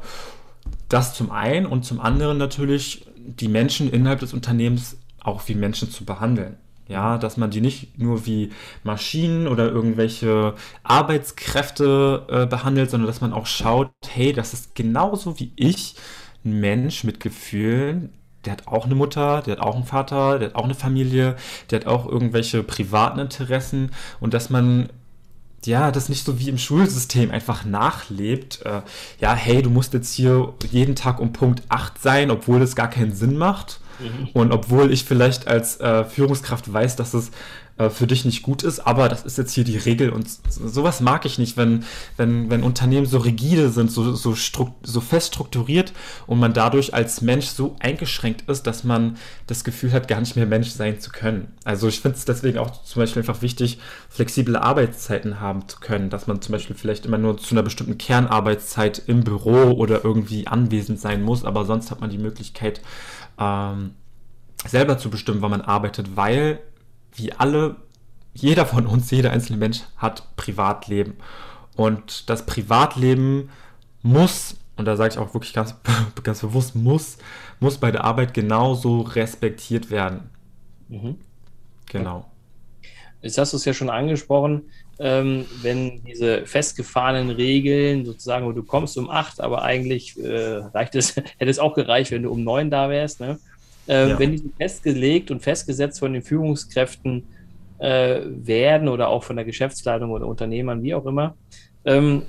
Das 0.89 1.15
zum 1.15 1.31
einen 1.31 1.67
und 1.67 1.85
zum 1.85 2.01
anderen 2.01 2.39
natürlich 2.39 3.07
die 3.17 3.49
Menschen 3.49 3.91
innerhalb 3.91 4.21
des 4.21 4.33
Unternehmens 4.33 4.97
auch 5.21 5.43
wie 5.47 5.55
Menschen 5.55 5.91
zu 5.91 6.05
behandeln. 6.05 6.57
Ja, 6.89 7.19
dass 7.19 7.37
man 7.37 7.51
die 7.51 7.61
nicht 7.61 7.99
nur 7.99 8.25
wie 8.25 8.51
Maschinen 8.83 9.47
oder 9.47 9.71
irgendwelche 9.71 10.55
Arbeitskräfte 10.83 12.27
äh, 12.31 12.47
behandelt, 12.47 12.91
sondern 12.91 13.07
dass 13.07 13.21
man 13.21 13.35
auch 13.35 13.47
schaut, 13.47 13.91
hey, 14.09 14.33
das 14.33 14.55
ist 14.55 14.75
genauso 14.75 15.39
wie 15.39 15.53
ich, 15.57 15.97
ein 16.45 16.61
Mensch 16.61 17.05
mit 17.05 17.21
Gefühlen, 17.21 18.15
der 18.45 18.53
hat 18.53 18.69
auch 18.69 18.87
eine 18.87 18.95
Mutter, 18.95 19.43
der 19.43 19.57
hat 19.57 19.61
auch 19.61 19.75
einen 19.75 19.85
Vater, 19.85 20.39
der 20.39 20.49
hat 20.49 20.55
auch 20.55 20.65
eine 20.65 20.75
Familie, 20.75 21.37
der 21.71 21.81
hat 21.81 21.87
auch 21.87 22.07
irgendwelche 22.07 22.63
privaten 22.63 23.19
Interessen 23.19 23.91
und 24.21 24.33
dass 24.33 24.49
man 24.49 24.89
ja, 25.65 25.91
das 25.91 26.09
nicht 26.09 26.25
so 26.25 26.39
wie 26.39 26.49
im 26.49 26.59
Schulsystem 26.59 27.31
einfach 27.31 27.65
nachlebt. 27.65 28.63
Äh, 28.65 28.83
ja, 29.21 29.35
hey, 29.35 29.61
du 29.61 29.71
musst 29.71 29.93
jetzt 29.93 30.15
hier 30.15 30.55
jeden 30.71 30.95
Tag 30.95 31.21
um 31.21 31.33
Punkt 31.33 31.63
8 31.69 32.01
sein, 32.01 32.31
obwohl 32.31 32.61
das 32.61 32.77
gar 32.77 32.89
keinen 32.89 33.13
Sinn 33.13 33.37
macht. 33.37 33.81
Und 34.33 34.53
obwohl 34.53 34.93
ich 34.93 35.05
vielleicht 35.05 35.47
als 35.47 35.81
äh, 35.81 36.05
Führungskraft 36.05 36.73
weiß, 36.73 36.97
dass 36.97 37.15
es 37.15 37.31
äh, 37.79 37.91
für 37.91 38.07
dich 38.07 38.25
nicht 38.25 38.43
gut 38.43 38.63
ist, 38.63 38.81
aber 38.81 39.09
das 39.09 39.25
ist 39.25 39.39
jetzt 39.39 39.53
hier 39.53 39.65
die 39.65 39.77
Regel 39.77 40.11
und 40.11 40.27
sowas 40.49 41.01
mag 41.01 41.25
ich 41.25 41.39
nicht, 41.39 41.57
wenn, 41.57 41.85
wenn, 42.17 42.51
wenn 42.51 42.63
Unternehmen 42.63 43.07
so 43.07 43.19
rigide 43.19 43.71
sind, 43.71 43.91
so, 43.91 44.15
so, 44.15 44.35
so 44.35 45.01
fest 45.01 45.35
strukturiert 45.35 45.93
und 46.27 46.41
man 46.41 46.53
dadurch 46.53 46.93
als 46.93 47.23
Mensch 47.23 47.47
so 47.47 47.77
eingeschränkt 47.79 48.49
ist, 48.49 48.67
dass 48.67 48.85
man 48.85 49.17
das 49.47 49.65
Gefühl 49.65 49.93
hat, 49.93 50.09
gar 50.09 50.21
nicht 50.21 50.37
mehr 50.37 50.47
Mensch 50.47 50.71
sein 50.71 51.01
zu 51.01 51.11
können. 51.11 51.55
Also 51.65 51.89
ich 51.89 52.01
finde 52.01 52.19
es 52.19 52.25
deswegen 52.25 52.59
auch 52.59 52.83
zum 52.83 53.01
Beispiel 53.01 53.23
einfach 53.23 53.43
wichtig, 53.43 53.79
flexible 54.09 54.57
Arbeitszeiten 54.57 55.41
haben 55.41 55.69
zu 55.69 55.79
können, 55.79 56.11
dass 56.11 56.27
man 56.27 56.43
zum 56.43 56.53
Beispiel 56.53 56.77
vielleicht 56.77 57.07
immer 57.07 57.19
nur 57.19 57.39
zu 57.39 57.55
einer 57.55 57.63
bestimmten 57.63 57.97
Kernarbeitszeit 57.97 59.03
im 59.07 59.23
Büro 59.23 59.73
oder 59.73 60.05
irgendwie 60.05 60.47
anwesend 60.47 61.01
sein 61.01 61.23
muss, 61.23 61.45
aber 61.45 61.65
sonst 61.65 61.91
hat 61.91 62.01
man 62.01 62.11
die 62.11 62.19
Möglichkeit, 62.19 62.81
ähm, 63.39 63.93
selber 64.67 64.99
zu 64.99 65.11
bestimmen, 65.11 65.43
wann 65.43 65.53
man 65.53 65.61
arbeitet, 65.61 66.17
weil 66.17 66.61
wie 67.19 67.33
alle, 67.33 67.77
jeder 68.35 68.67
von 68.67 68.87
uns, 68.87 69.11
jeder 69.11 69.33
einzelne 69.33 69.59
Mensch 69.59 69.81
hat 69.97 70.37
Privatleben. 70.37 71.17
Und 71.77 72.29
das 72.31 72.47
Privatleben 72.47 73.51
muss, 74.03 74.57
und 74.77 74.85
da 74.85 74.97
sage 74.97 75.15
ich 75.15 75.19
auch 75.19 75.35
wirklich 75.35 75.53
ganz, 75.53 75.75
ganz 76.23 76.41
bewusst, 76.41 76.75
muss, 76.75 77.19
muss 77.61 77.79
bei 77.79 77.91
der 77.91 78.05
Arbeit 78.05 78.35
genauso 78.35 79.01
respektiert 79.03 79.91
werden. 79.91 80.31
Mhm. 80.89 81.17
Genau. 81.87 82.31
Jetzt 83.23 83.39
hast 83.39 83.53
du 83.53 83.57
es 83.57 83.65
ja 83.65 83.75
schon 83.75 83.91
angesprochen, 83.91 84.71
ähm, 85.01 85.47
wenn 85.63 86.03
diese 86.05 86.47
festgefahrenen 86.47 87.31
Regeln 87.31 88.05
sozusagen, 88.05 88.47
wo 88.47 88.53
du 88.53 88.63
kommst 88.63 88.97
um 88.97 89.11
acht, 89.11 89.41
aber 89.41 89.63
eigentlich 89.63 90.19
äh, 90.19 90.57
reicht 90.57 90.95
es, 90.95 91.17
hätte 91.17 91.51
es 91.51 91.59
auch 91.59 91.75
gereicht, 91.75 92.11
wenn 92.11 92.23
du 92.23 92.31
um 92.31 92.45
neun 92.45 92.71
da 92.71 92.89
wärst, 92.89 93.21
ne? 93.21 93.39
Äh, 93.89 94.11
ja. 94.11 94.19
wenn 94.19 94.33
die 94.33 94.53
festgelegt 94.57 95.31
und 95.31 95.41
festgesetzt 95.41 95.99
von 95.99 96.13
den 96.13 96.23
Führungskräften 96.23 97.25
äh, 97.79 98.21
werden 98.25 98.89
oder 98.89 99.09
auch 99.09 99.25
von 99.25 99.37
der 99.37 99.45
Geschäftsleitung 99.45 100.11
oder 100.11 100.27
Unternehmern, 100.27 100.83
wie 100.83 100.95
auch 100.95 101.07
immer. 101.07 101.35
Ähm, 101.85 102.23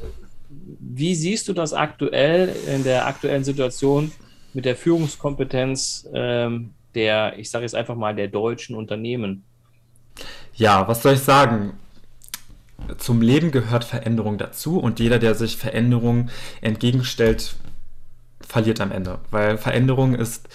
wie 0.80 1.16
siehst 1.16 1.48
du 1.48 1.54
das 1.54 1.74
aktuell 1.74 2.56
in 2.74 2.84
der 2.84 3.08
aktuellen 3.08 3.44
Situation 3.44 4.12
mit 4.54 4.66
der 4.66 4.76
Führungskompetenz 4.76 6.08
ähm, 6.14 6.72
der, 6.96 7.38
ich 7.38 7.52
sage 7.52 7.66
jetzt 7.66 7.76
einfach 7.76 7.96
mal, 7.96 8.16
der 8.16 8.28
deutschen 8.28 8.76
Unternehmen? 8.76 9.44
Ja, 10.56 10.88
was 10.88 11.04
soll 11.04 11.14
ich 11.14 11.20
sagen? 11.20 11.74
Zum 12.98 13.22
Leben 13.22 13.52
gehört 13.52 13.84
Veränderung 13.84 14.38
dazu 14.38 14.80
und 14.80 15.00
jeder, 15.00 15.20
der 15.20 15.36
sich 15.36 15.58
Veränderung 15.58 16.30
entgegenstellt, 16.62 17.56
verliert 18.42 18.82
am 18.82 18.92
Ende, 18.92 19.20
weil 19.30 19.58
Veränderung 19.58 20.16
ist 20.16 20.50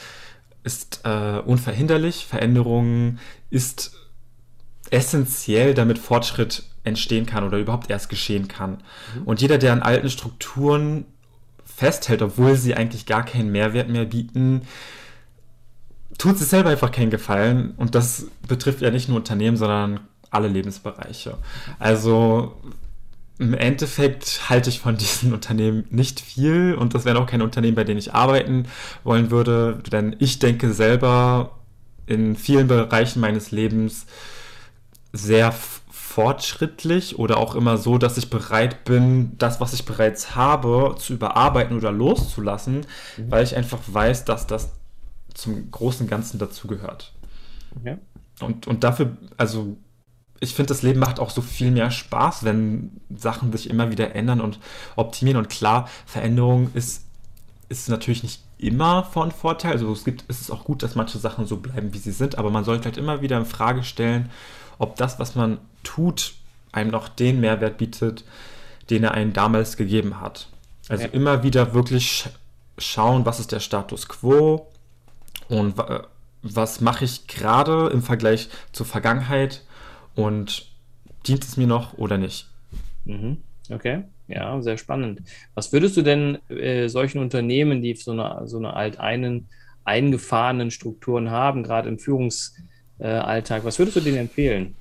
ist 0.65 1.01
äh, 1.05 1.39
unverhinderlich. 1.45 2.27
Veränderung 2.27 3.19
ist 3.51 3.93
essentiell, 4.91 5.75
damit 5.75 5.99
Fortschritt 5.99 6.65
entstehen 6.83 7.27
kann 7.27 7.45
oder 7.45 7.59
überhaupt 7.59 7.91
erst 7.91 8.09
geschehen 8.09 8.49
kann. 8.49 8.83
Mhm. 9.15 9.23
Und 9.25 9.41
jeder, 9.41 9.59
der 9.59 9.73
an 9.73 9.83
alten 9.83 10.11
Strukturen 10.11 11.05
festhält, 11.65 12.23
obwohl 12.23 12.57
sie 12.57 12.75
eigentlich 12.75 13.07
gar 13.07 13.25
keinen 13.25 13.51
Mehrwert 13.51 13.89
mehr 13.89 14.05
bieten, 14.05 14.63
tut 16.19 16.39
sich 16.39 16.49
selber 16.49 16.71
einfach 16.71 16.91
keinen 16.93 17.11
Gefallen. 17.11 17.75
Und 17.77 17.95
das 17.95 18.27
betrifft 18.47 18.81
ja 18.81 18.91
nicht 18.91 19.09
nur 19.09 19.19
Unternehmen, 19.19 19.57
sondern 19.57 20.01
alle 20.31 20.49
Lebensbereiche. 20.49 21.39
Also 21.79 22.61
im 23.39 23.55
Endeffekt 23.55 24.49
halte 24.49 24.71
ich 24.71 24.81
von 24.81 24.97
diesen 24.99 25.33
Unternehmen 25.33 25.85
nicht 25.91 26.21
viel 26.21 26.75
und 26.75 26.95
das 26.95 27.05
wären 27.05 27.17
auch 27.17 27.27
keine 27.27 27.45
Unternehmen, 27.45 27.75
bei 27.75 27.85
denen 27.85 27.99
ich 27.99 28.15
arbeiten 28.15 28.67
wollen 29.03 29.31
würde, 29.31 29.81
denn 29.91 30.17
ich 30.19 30.39
denke 30.39 30.73
selber 30.73 31.59
in 32.07 32.37
vielen 32.37 32.69
Bereichen 32.69 33.21
meines 33.21 33.51
Lebens 33.51 34.07
sehr 35.13 35.55
fortschrittlich 36.15 37.19
oder 37.19 37.39
auch 37.39 37.57
immer 37.57 37.77
so, 37.77 37.99
dass 37.99 38.19
ich 38.19 38.31
bereit 38.31 38.85
bin, 38.85 39.37
das, 39.39 39.61
was 39.61 39.73
ich 39.73 39.85
bereits 39.85 40.37
habe, 40.37 40.95
zu 40.99 41.15
überarbeiten 41.15 41.77
oder 41.77 41.91
loszulassen, 41.91 42.87
mhm. 43.17 43.31
weil 43.31 43.43
ich 43.43 43.57
einfach 43.57 43.81
weiß, 43.87 44.25
dass 44.25 44.47
das 44.47 44.73
zum 45.35 45.73
großen 45.73 46.07
Ganzen 46.07 46.39
dazugehört. 46.39 47.13
Ja. 47.85 47.99
Und, 48.41 48.69
und 48.69 48.85
dafür, 48.85 49.17
also 49.37 49.77
ich 50.41 50.55
finde, 50.55 50.69
das 50.69 50.83
Leben 50.83 51.01
macht 51.01 51.21
auch 51.21 51.31
so 51.31 51.41
viel 51.41 51.71
mehr 51.71 51.91
Spaß, 51.91 52.45
wenn 52.45 52.91
Sachen 53.15 53.53
sich 53.53 53.71
immer 53.71 53.91
wieder 53.91 54.15
ändern 54.15 54.41
und 54.41 54.59
optimieren. 54.97 55.39
Und 55.39 55.49
klar, 55.49 55.89
Veränderung 56.07 56.71
ist, 56.75 57.05
ist 57.69 57.89
natürlich 57.89 58.23
nicht 58.23 58.43
immer 58.59 59.05
von 59.05 59.31
Vorteil. 59.31 59.73
Also 59.73 59.93
es 59.93 60.05
gibt, 60.05 60.25
es 60.29 60.41
ist 60.41 60.51
auch 60.51 60.65
gut, 60.65 60.83
dass 60.83 60.95
manche 60.95 61.19
Sachen 61.19 61.47
so 61.47 61.59
bleiben, 61.59 61.93
wie 61.95 61.99
sie 61.99 62.13
sind, 62.13 62.37
aber 62.37 62.51
man 62.51 62.65
sollte 62.65 62.87
halt 62.87 62.97
immer 62.97 63.23
wieder 63.23 63.39
in 63.39 63.47
Frage 63.47 63.85
stellen, 63.85 64.31
ob 64.79 64.97
das, 64.97 65.19
was 65.19 65.35
man 65.35 65.59
tut, 65.83 66.35
einem 66.73 66.91
noch 66.91 67.09
den 67.09 67.41
Mehrwert 67.41 67.79
bietet, 67.79 68.25
den 68.91 69.05
er 69.05 69.13
einen 69.13 69.33
damals 69.33 69.77
gegeben 69.77 70.21
hat. 70.21 70.49
Also 70.89 71.05
ja. 71.05 71.11
immer 71.11 71.43
wieder 71.43 71.75
wirklich 71.75 72.29
schauen, 72.77 73.25
was 73.25 73.41
ist 73.41 73.53
der 73.53 73.61
Status 73.61 74.09
quo 74.09 74.67
und 75.49 75.77
was 76.43 76.81
mache 76.81 77.05
ich 77.05 77.27
gerade 77.27 77.89
im 77.89 78.03
Vergleich 78.03 78.49
zur 78.73 78.85
Vergangenheit 78.85 79.63
und 80.15 80.67
dient 81.27 81.45
es 81.45 81.57
mir 81.57 81.67
noch 81.67 81.99
oder 81.99 82.19
nicht. 82.19 82.49
Mhm. 83.05 83.39
Okay, 83.71 84.05
ja, 84.29 84.61
sehr 84.61 84.77
spannend. 84.77 85.23
Was 85.55 85.73
würdest 85.73 85.97
du 85.97 86.03
denn 86.03 86.39
äh, 86.51 86.89
solchen 86.89 87.19
Unternehmen, 87.19 87.81
die 87.81 87.95
so 87.95 88.13
eine, 88.13 88.47
so 88.47 88.59
eine 88.59 88.75
alteinen, 88.75 89.49
eingefahrenen 89.85 90.71
Strukturen 90.71 91.31
haben, 91.31 91.63
gerade 91.63 91.89
im 91.89 91.99
Führungsalltag, 91.99 93.63
äh, 93.63 93.65
was 93.65 93.79
würdest 93.79 93.97
du 93.97 94.01
denen 94.01 94.19
empfehlen? 94.19 94.75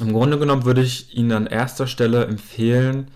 Im 0.00 0.12
Grunde 0.12 0.38
genommen 0.38 0.64
würde 0.64 0.82
ich 0.82 1.14
Ihnen 1.14 1.32
an 1.32 1.46
erster 1.46 1.86
Stelle 1.86 2.24
empfehlen, 2.24 3.10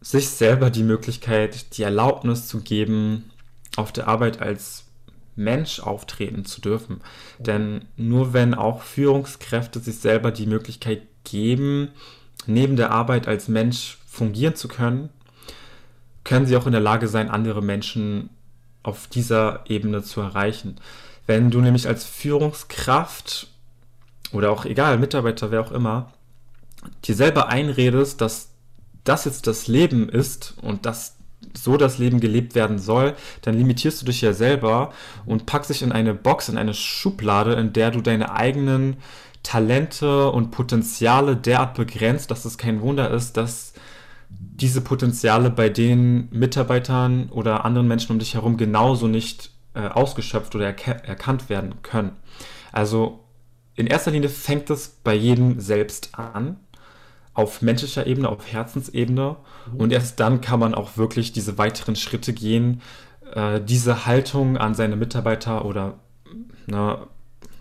sich 0.00 0.28
selber 0.28 0.68
die 0.70 0.82
Möglichkeit, 0.82 1.78
die 1.78 1.84
Erlaubnis 1.84 2.48
zu 2.48 2.60
geben, 2.60 3.30
auf 3.76 3.92
der 3.92 4.08
Arbeit 4.08 4.40
als 4.40 4.84
Mensch 5.36 5.80
auftreten 5.80 6.44
zu 6.44 6.60
dürfen. 6.60 7.00
Denn 7.38 7.86
nur 7.96 8.32
wenn 8.32 8.54
auch 8.54 8.82
Führungskräfte 8.82 9.80
sich 9.80 9.98
selber 9.98 10.30
die 10.30 10.46
Möglichkeit 10.46 11.02
geben, 11.24 11.88
neben 12.46 12.76
der 12.76 12.90
Arbeit 12.90 13.28
als 13.28 13.48
Mensch 13.48 13.98
fungieren 14.06 14.56
zu 14.56 14.68
können, 14.68 15.08
können 16.24 16.46
sie 16.46 16.56
auch 16.56 16.66
in 16.66 16.72
der 16.72 16.80
Lage 16.80 17.08
sein, 17.08 17.30
andere 17.30 17.62
Menschen 17.62 18.30
auf 18.82 19.06
dieser 19.06 19.64
Ebene 19.68 20.02
zu 20.02 20.20
erreichen. 20.20 20.76
Wenn 21.26 21.50
du 21.50 21.60
nämlich 21.60 21.86
als 21.86 22.04
Führungskraft 22.04 23.48
oder 24.32 24.50
auch 24.50 24.64
egal, 24.64 24.98
Mitarbeiter, 24.98 25.50
wer 25.50 25.60
auch 25.60 25.72
immer, 25.72 26.12
dir 27.04 27.14
selber 27.14 27.48
einredest, 27.48 28.20
dass 28.20 28.50
das 29.04 29.24
jetzt 29.24 29.46
das 29.46 29.66
Leben 29.66 30.08
ist 30.08 30.54
und 30.62 30.86
dass 30.86 31.16
so 31.54 31.76
das 31.76 31.98
Leben 31.98 32.20
gelebt 32.20 32.54
werden 32.54 32.78
soll, 32.78 33.14
dann 33.42 33.54
limitierst 33.54 34.02
du 34.02 34.06
dich 34.06 34.20
ja 34.20 34.32
selber 34.32 34.92
und 35.26 35.46
packst 35.46 35.70
dich 35.70 35.82
in 35.82 35.92
eine 35.92 36.14
Box, 36.14 36.48
in 36.48 36.58
eine 36.58 36.74
Schublade, 36.74 37.54
in 37.54 37.72
der 37.72 37.90
du 37.90 38.00
deine 38.00 38.32
eigenen 38.34 38.96
Talente 39.42 40.30
und 40.30 40.50
Potenziale 40.50 41.36
derart 41.36 41.74
begrenzt, 41.74 42.30
dass 42.30 42.44
es 42.44 42.58
kein 42.58 42.80
Wunder 42.80 43.10
ist, 43.10 43.36
dass 43.36 43.72
diese 44.30 44.80
Potenziale 44.80 45.50
bei 45.50 45.68
den 45.68 46.28
Mitarbeitern 46.30 47.28
oder 47.30 47.64
anderen 47.64 47.88
Menschen 47.88 48.12
um 48.12 48.18
dich 48.18 48.34
herum 48.34 48.56
genauso 48.56 49.08
nicht 49.08 49.50
äh, 49.74 49.88
ausgeschöpft 49.88 50.54
oder 50.54 50.66
erk 50.66 50.86
erkannt 50.86 51.48
werden 51.48 51.82
können. 51.82 52.12
Also 52.70 53.20
in 53.74 53.86
erster 53.86 54.10
Linie 54.10 54.28
fängt 54.28 54.70
es 54.70 54.88
bei 54.88 55.14
jedem 55.14 55.60
selbst 55.60 56.10
an 56.18 56.56
auf 57.34 57.62
menschlicher 57.62 58.06
Ebene, 58.06 58.28
auf 58.28 58.50
Herzensebene. 58.50 59.36
Mhm. 59.72 59.80
Und 59.80 59.92
erst 59.92 60.20
dann 60.20 60.40
kann 60.40 60.60
man 60.60 60.74
auch 60.74 60.96
wirklich 60.96 61.32
diese 61.32 61.58
weiteren 61.58 61.96
Schritte 61.96 62.32
gehen, 62.32 62.82
äh, 63.34 63.60
diese 63.60 64.06
Haltung 64.06 64.56
an 64.56 64.74
seine 64.74 64.96
Mitarbeiter 64.96 65.64
oder 65.64 65.98
na, 66.66 66.94
ne, 66.94 67.06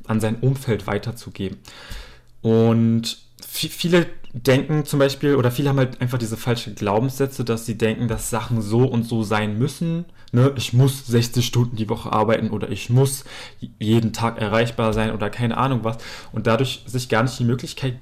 an 0.08 0.20
sein 0.20 0.38
Umfeld 0.42 0.88
weiterzugeben. 0.88 1.60
Und 2.42 3.18
viele 3.48 4.08
denken 4.34 4.86
zum 4.86 5.00
Beispiel, 5.00 5.36
oder 5.36 5.52
viele 5.52 5.70
haben 5.70 5.78
halt 5.78 6.02
einfach 6.02 6.18
diese 6.18 6.38
falschen 6.38 6.76
Glaubenssätze, 6.76 7.44
dass 7.44 7.66
sie 7.66 7.78
denken, 7.78 8.08
dass 8.08 8.30
Sachen 8.30 8.62
so 8.62 8.86
und 8.86 9.04
so 9.04 9.24
sein 9.24 9.58
müssen. 9.58 10.06
Ne? 10.32 10.54
Ich 10.56 10.74
muss 10.74 11.06
60 11.08 11.46
Stunden 11.46 11.76
die 11.76 11.90
Woche 11.90 12.12
arbeiten 12.12 12.50
oder 12.50 12.70
ich 12.70 12.90
muss 12.90 13.26
jeden 13.80 14.14
Tag 14.14 14.40
erreichbar 14.40 14.94
sein 14.94 15.12
oder 15.12 15.30
keine 15.30 15.58
Ahnung 15.58 15.84
was. 15.84 15.98
Und 16.32 16.48
dadurch 16.48 16.84
sich 16.86 17.10
gar 17.10 17.24
nicht 17.24 17.38
die 17.40 17.44
Möglichkeit 17.44 18.00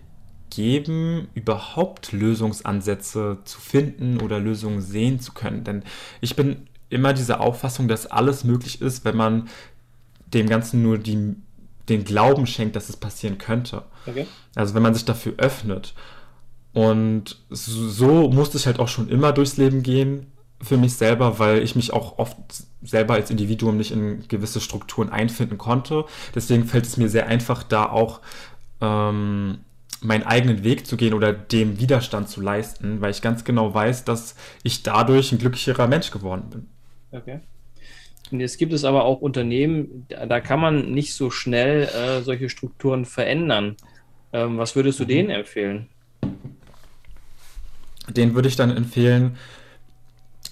geben, 0.49 1.27
überhaupt 1.33 2.11
Lösungsansätze 2.11 3.39
zu 3.43 3.59
finden 3.59 4.21
oder 4.21 4.39
Lösungen 4.39 4.81
sehen 4.81 5.19
zu 5.19 5.33
können. 5.33 5.63
Denn 5.63 5.83
ich 6.21 6.35
bin 6.35 6.67
immer 6.89 7.13
dieser 7.13 7.41
Auffassung, 7.41 7.87
dass 7.87 8.07
alles 8.07 8.43
möglich 8.43 8.81
ist, 8.81 9.05
wenn 9.05 9.15
man 9.15 9.49
dem 10.27 10.47
Ganzen 10.47 10.81
nur 10.81 10.97
die, 10.97 11.35
den 11.87 12.03
Glauben 12.03 12.45
schenkt, 12.47 12.75
dass 12.75 12.89
es 12.89 12.97
passieren 12.97 13.37
könnte. 13.37 13.83
Okay. 14.05 14.27
Also 14.55 14.73
wenn 14.73 14.83
man 14.83 14.93
sich 14.93 15.05
dafür 15.05 15.33
öffnet. 15.37 15.93
Und 16.73 17.37
so, 17.49 18.29
musste 18.29 18.57
ich 18.57 18.67
halt 18.67 18.79
auch 18.79 18.87
schon 18.87 19.09
immer 19.09 19.31
durchs 19.31 19.57
Leben 19.57 19.81
gehen 19.83 20.27
für 20.61 20.77
mich 20.77 20.93
selber, 20.93 21.39
weil 21.39 21.63
ich 21.63 21.75
mich 21.75 21.93
auch 21.93 22.17
oft 22.17 22.37
selber 22.81 23.15
als 23.15 23.31
Individuum 23.31 23.77
nicht 23.77 23.91
in 23.91 24.27
gewisse 24.27 24.61
Strukturen 24.61 25.09
einfinden 25.09 25.57
konnte. 25.57 26.05
Deswegen 26.35 26.65
fällt 26.65 26.85
es 26.85 26.97
mir 26.97 27.09
sehr 27.09 27.27
einfach, 27.27 27.63
da 27.63 27.85
auch 27.85 28.19
ähm, 28.81 29.59
meinen 30.01 30.23
eigenen 30.23 30.63
Weg 30.63 30.87
zu 30.87 30.97
gehen 30.97 31.13
oder 31.13 31.33
dem 31.33 31.79
Widerstand 31.79 32.29
zu 32.29 32.41
leisten, 32.41 33.01
weil 33.01 33.11
ich 33.11 33.21
ganz 33.21 33.43
genau 33.43 33.73
weiß, 33.73 34.05
dass 34.05 34.35
ich 34.63 34.83
dadurch 34.83 35.31
ein 35.31 35.39
glücklicherer 35.39 35.87
Mensch 35.87 36.11
geworden 36.11 36.49
bin. 36.49 36.67
Okay. 37.11 37.39
Und 38.31 38.39
jetzt 38.39 38.57
gibt 38.57 38.73
es 38.73 38.85
aber 38.85 39.05
auch 39.05 39.21
Unternehmen, 39.21 40.05
da 40.09 40.39
kann 40.39 40.59
man 40.59 40.91
nicht 40.91 41.13
so 41.13 41.31
schnell 41.31 41.83
äh, 41.83 42.21
solche 42.21 42.49
Strukturen 42.49 43.05
verändern. 43.05 43.75
Ähm, 44.31 44.57
was 44.57 44.75
würdest 44.75 44.99
du 44.99 45.03
mhm. 45.03 45.07
denen 45.07 45.29
empfehlen? 45.31 45.87
Den 48.07 48.35
würde 48.35 48.47
ich 48.47 48.55
dann 48.55 48.75
empfehlen, 48.75 49.37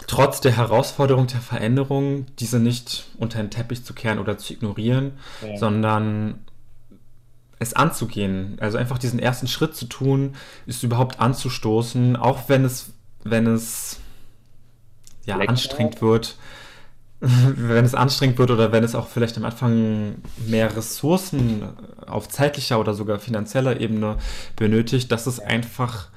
trotz 0.08 0.42
der 0.42 0.56
Herausforderung 0.56 1.28
der 1.28 1.42
Veränderung, 1.42 2.26
diese 2.40 2.60
nicht 2.60 3.08
unter 3.18 3.40
den 3.40 3.52
Teppich 3.52 3.84
zu 3.84 3.94
kehren 3.94 4.20
oder 4.20 4.38
zu 4.38 4.54
ignorieren, 4.54 5.14
ja. 5.42 5.58
sondern 5.58 6.40
es 7.60 7.74
anzugehen, 7.74 8.58
also 8.60 8.78
einfach 8.78 8.98
diesen 8.98 9.20
ersten 9.20 9.48
Schritt 9.48 9.76
zu 9.76 9.86
tun, 9.86 10.36
ist 10.66 10.84
überhaupt 10.84 11.20
anzustoßen, 11.20 12.16
auch 12.16 12.50
wenn 12.50 12.66
es, 12.66 12.92
wenn 13.24 13.48
es 13.48 14.00
ja 15.26 15.38
Lecker. 15.38 15.50
anstrengend 15.50 16.02
wird, 16.02 16.38
wenn 17.20 17.84
es 17.84 17.96
anstrengend 17.96 18.38
wird 18.38 18.52
oder 18.52 18.72
wenn 18.72 18.84
es 18.84 18.94
auch 18.94 19.08
vielleicht 19.08 19.38
am 19.38 19.46
Anfang 19.46 20.16
mehr 20.46 20.76
Ressourcen 20.76 21.64
auf 22.06 22.30
zeitlicher 22.30 22.80
oder 22.80 22.94
sogar 22.94 23.20
finanzieller 23.20 23.80
Ebene 23.82 24.18
benötigt, 24.56 25.12
dass 25.12 25.26
es 25.26 25.40
einfach 25.40 26.10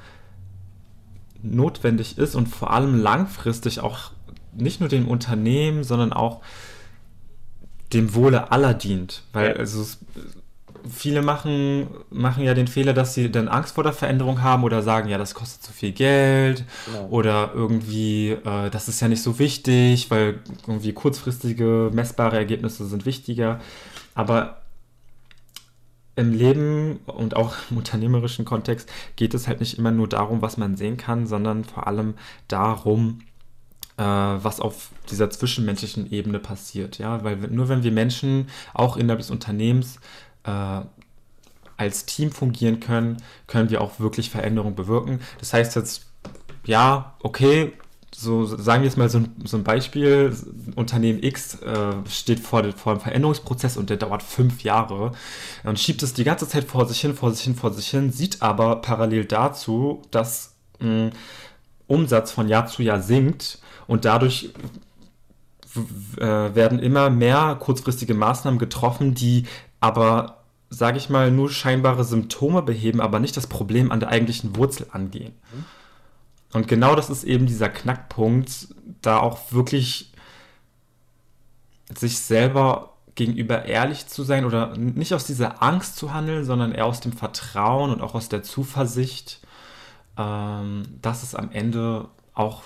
notwendig 1.42 2.18
ist 2.18 2.35
und 2.35 2.48
vor 2.48 2.70
allem 2.70 3.00
langfristig 3.00 3.81
auch 3.81 4.12
nicht 4.53 4.81
nur 4.81 4.90
dem 4.90 5.09
Unternehmen, 5.09 5.85
sondern 5.85 6.12
auch 6.12 6.42
dem 7.94 8.14
Wohle 8.14 8.53
aller 8.53 8.74
dient. 8.74 9.22
Weil 9.33 9.57
also 9.57 9.85
viele 10.88 11.22
machen, 11.22 11.88
machen 12.10 12.44
ja 12.44 12.54
den 12.54 12.66
Fehler, 12.66 12.92
dass 12.92 13.14
sie 13.14 13.30
dann 13.30 13.48
Angst 13.48 13.74
vor 13.74 13.84
der 13.84 13.92
Veränderung 13.92 14.42
haben 14.42 14.64
oder 14.64 14.82
sagen, 14.82 15.08
ja, 15.08 15.18
das 15.18 15.34
kostet 15.34 15.62
zu 15.62 15.72
viel 15.72 15.92
Geld 15.92 16.64
genau. 16.86 17.08
oder 17.08 17.52
irgendwie, 17.54 18.30
äh, 18.30 18.70
das 18.70 18.88
ist 18.88 19.00
ja 19.00 19.08
nicht 19.08 19.22
so 19.22 19.38
wichtig, 19.38 20.10
weil 20.10 20.40
irgendwie 20.66 20.92
kurzfristige, 20.92 21.90
messbare 21.92 22.36
Ergebnisse 22.36 22.86
sind 22.86 23.06
wichtiger. 23.06 23.60
Aber 24.14 24.60
im 26.16 26.32
Leben 26.32 27.00
und 27.06 27.36
auch 27.36 27.54
im 27.70 27.78
unternehmerischen 27.78 28.44
Kontext 28.44 28.90
geht 29.16 29.34
es 29.34 29.48
halt 29.48 29.60
nicht 29.60 29.78
immer 29.78 29.90
nur 29.90 30.08
darum, 30.08 30.42
was 30.42 30.56
man 30.56 30.76
sehen 30.76 30.96
kann, 30.96 31.26
sondern 31.26 31.64
vor 31.64 31.86
allem 31.86 32.14
darum, 32.48 33.20
äh, 33.96 34.02
was 34.02 34.60
auf 34.60 34.90
dieser 35.10 35.30
zwischenmenschlichen 35.30 36.10
Ebene 36.10 36.38
passiert. 36.38 36.98
Ja, 36.98 37.22
weil 37.24 37.36
nur 37.36 37.68
wenn 37.68 37.82
wir 37.82 37.92
Menschen 37.92 38.48
auch 38.72 38.96
innerhalb 38.96 39.20
des 39.20 39.30
Unternehmens 39.30 39.98
äh, 40.44 40.81
als 41.76 42.05
Team 42.05 42.31
fungieren 42.31 42.81
können, 42.81 43.16
können 43.46 43.70
wir 43.70 43.81
auch 43.81 44.00
wirklich 44.00 44.31
Veränderungen 44.31 44.74
bewirken. 44.74 45.20
Das 45.38 45.53
heißt 45.53 45.76
jetzt 45.76 46.07
ja, 46.64 47.14
okay, 47.22 47.72
so 48.14 48.44
sagen 48.44 48.83
wir 48.83 48.88
jetzt 48.88 48.98
mal 48.98 49.09
so 49.09 49.18
ein, 49.18 49.35
so 49.44 49.57
ein 49.57 49.64
Beispiel, 49.64 50.37
Unternehmen 50.74 51.22
X 51.22 51.61
äh, 51.62 51.92
steht 52.09 52.40
vor, 52.40 52.64
vor 52.72 52.92
einem 52.92 53.00
Veränderungsprozess 53.00 53.76
und 53.76 53.88
der 53.88 53.96
dauert 53.96 54.22
fünf 54.22 54.62
Jahre 54.62 55.12
und 55.64 55.79
schiebt 55.79 56.03
es 56.03 56.12
die 56.12 56.24
ganze 56.24 56.48
Zeit 56.48 56.64
vor 56.64 56.87
sich 56.87 57.00
hin, 57.00 57.14
vor 57.14 57.33
sich 57.33 57.44
hin, 57.44 57.55
vor 57.55 57.72
sich 57.72 57.88
hin, 57.88 58.12
sieht 58.12 58.42
aber 58.42 58.76
parallel 58.76 59.24
dazu, 59.24 60.03
dass 60.11 60.55
mh, 60.81 61.11
Umsatz 61.87 62.33
von 62.33 62.48
Jahr 62.48 62.66
zu 62.66 62.83
Jahr 62.83 63.00
sinkt 63.00 63.61
und 63.87 64.05
dadurch 64.05 64.50
äh, 66.16 66.20
werden 66.20 66.81
immer 66.81 67.11
mehr 67.11 67.57
kurzfristige 67.61 68.14
Maßnahmen 68.14 68.59
getroffen, 68.59 69.14
die 69.14 69.46
aber 69.80 70.40
sage 70.70 70.98
ich 70.98 71.10
mal, 71.10 71.32
nur 71.32 71.50
scheinbare 71.50 72.04
Symptome 72.04 72.62
beheben, 72.62 73.00
aber 73.00 73.18
nicht 73.18 73.36
das 73.36 73.48
Problem 73.48 73.90
an 73.90 74.00
der 74.00 74.10
eigentlichen 74.10 74.54
Wurzel 74.56 74.86
angehen. 74.92 75.34
Mhm. 75.52 75.64
Und 76.52 76.68
genau 76.68 76.94
das 76.94 77.10
ist 77.10 77.24
eben 77.24 77.46
dieser 77.46 77.68
Knackpunkt, 77.68 78.68
da 79.02 79.18
auch 79.18 79.52
wirklich 79.52 80.12
sich 81.92 82.18
selber 82.20 82.94
gegenüber 83.16 83.64
ehrlich 83.64 84.06
zu 84.06 84.22
sein 84.22 84.44
oder 84.44 84.76
nicht 84.76 85.12
aus 85.12 85.26
dieser 85.26 85.62
Angst 85.62 85.96
zu 85.96 86.14
handeln, 86.14 86.44
sondern 86.44 86.72
eher 86.72 86.86
aus 86.86 87.00
dem 87.00 87.12
Vertrauen 87.12 87.90
und 87.90 88.00
auch 88.00 88.14
aus 88.14 88.28
der 88.28 88.42
Zuversicht, 88.42 89.40
ähm, 90.16 90.84
dass 91.02 91.22
es 91.24 91.34
am 91.34 91.50
Ende 91.50 92.08
auch 92.34 92.62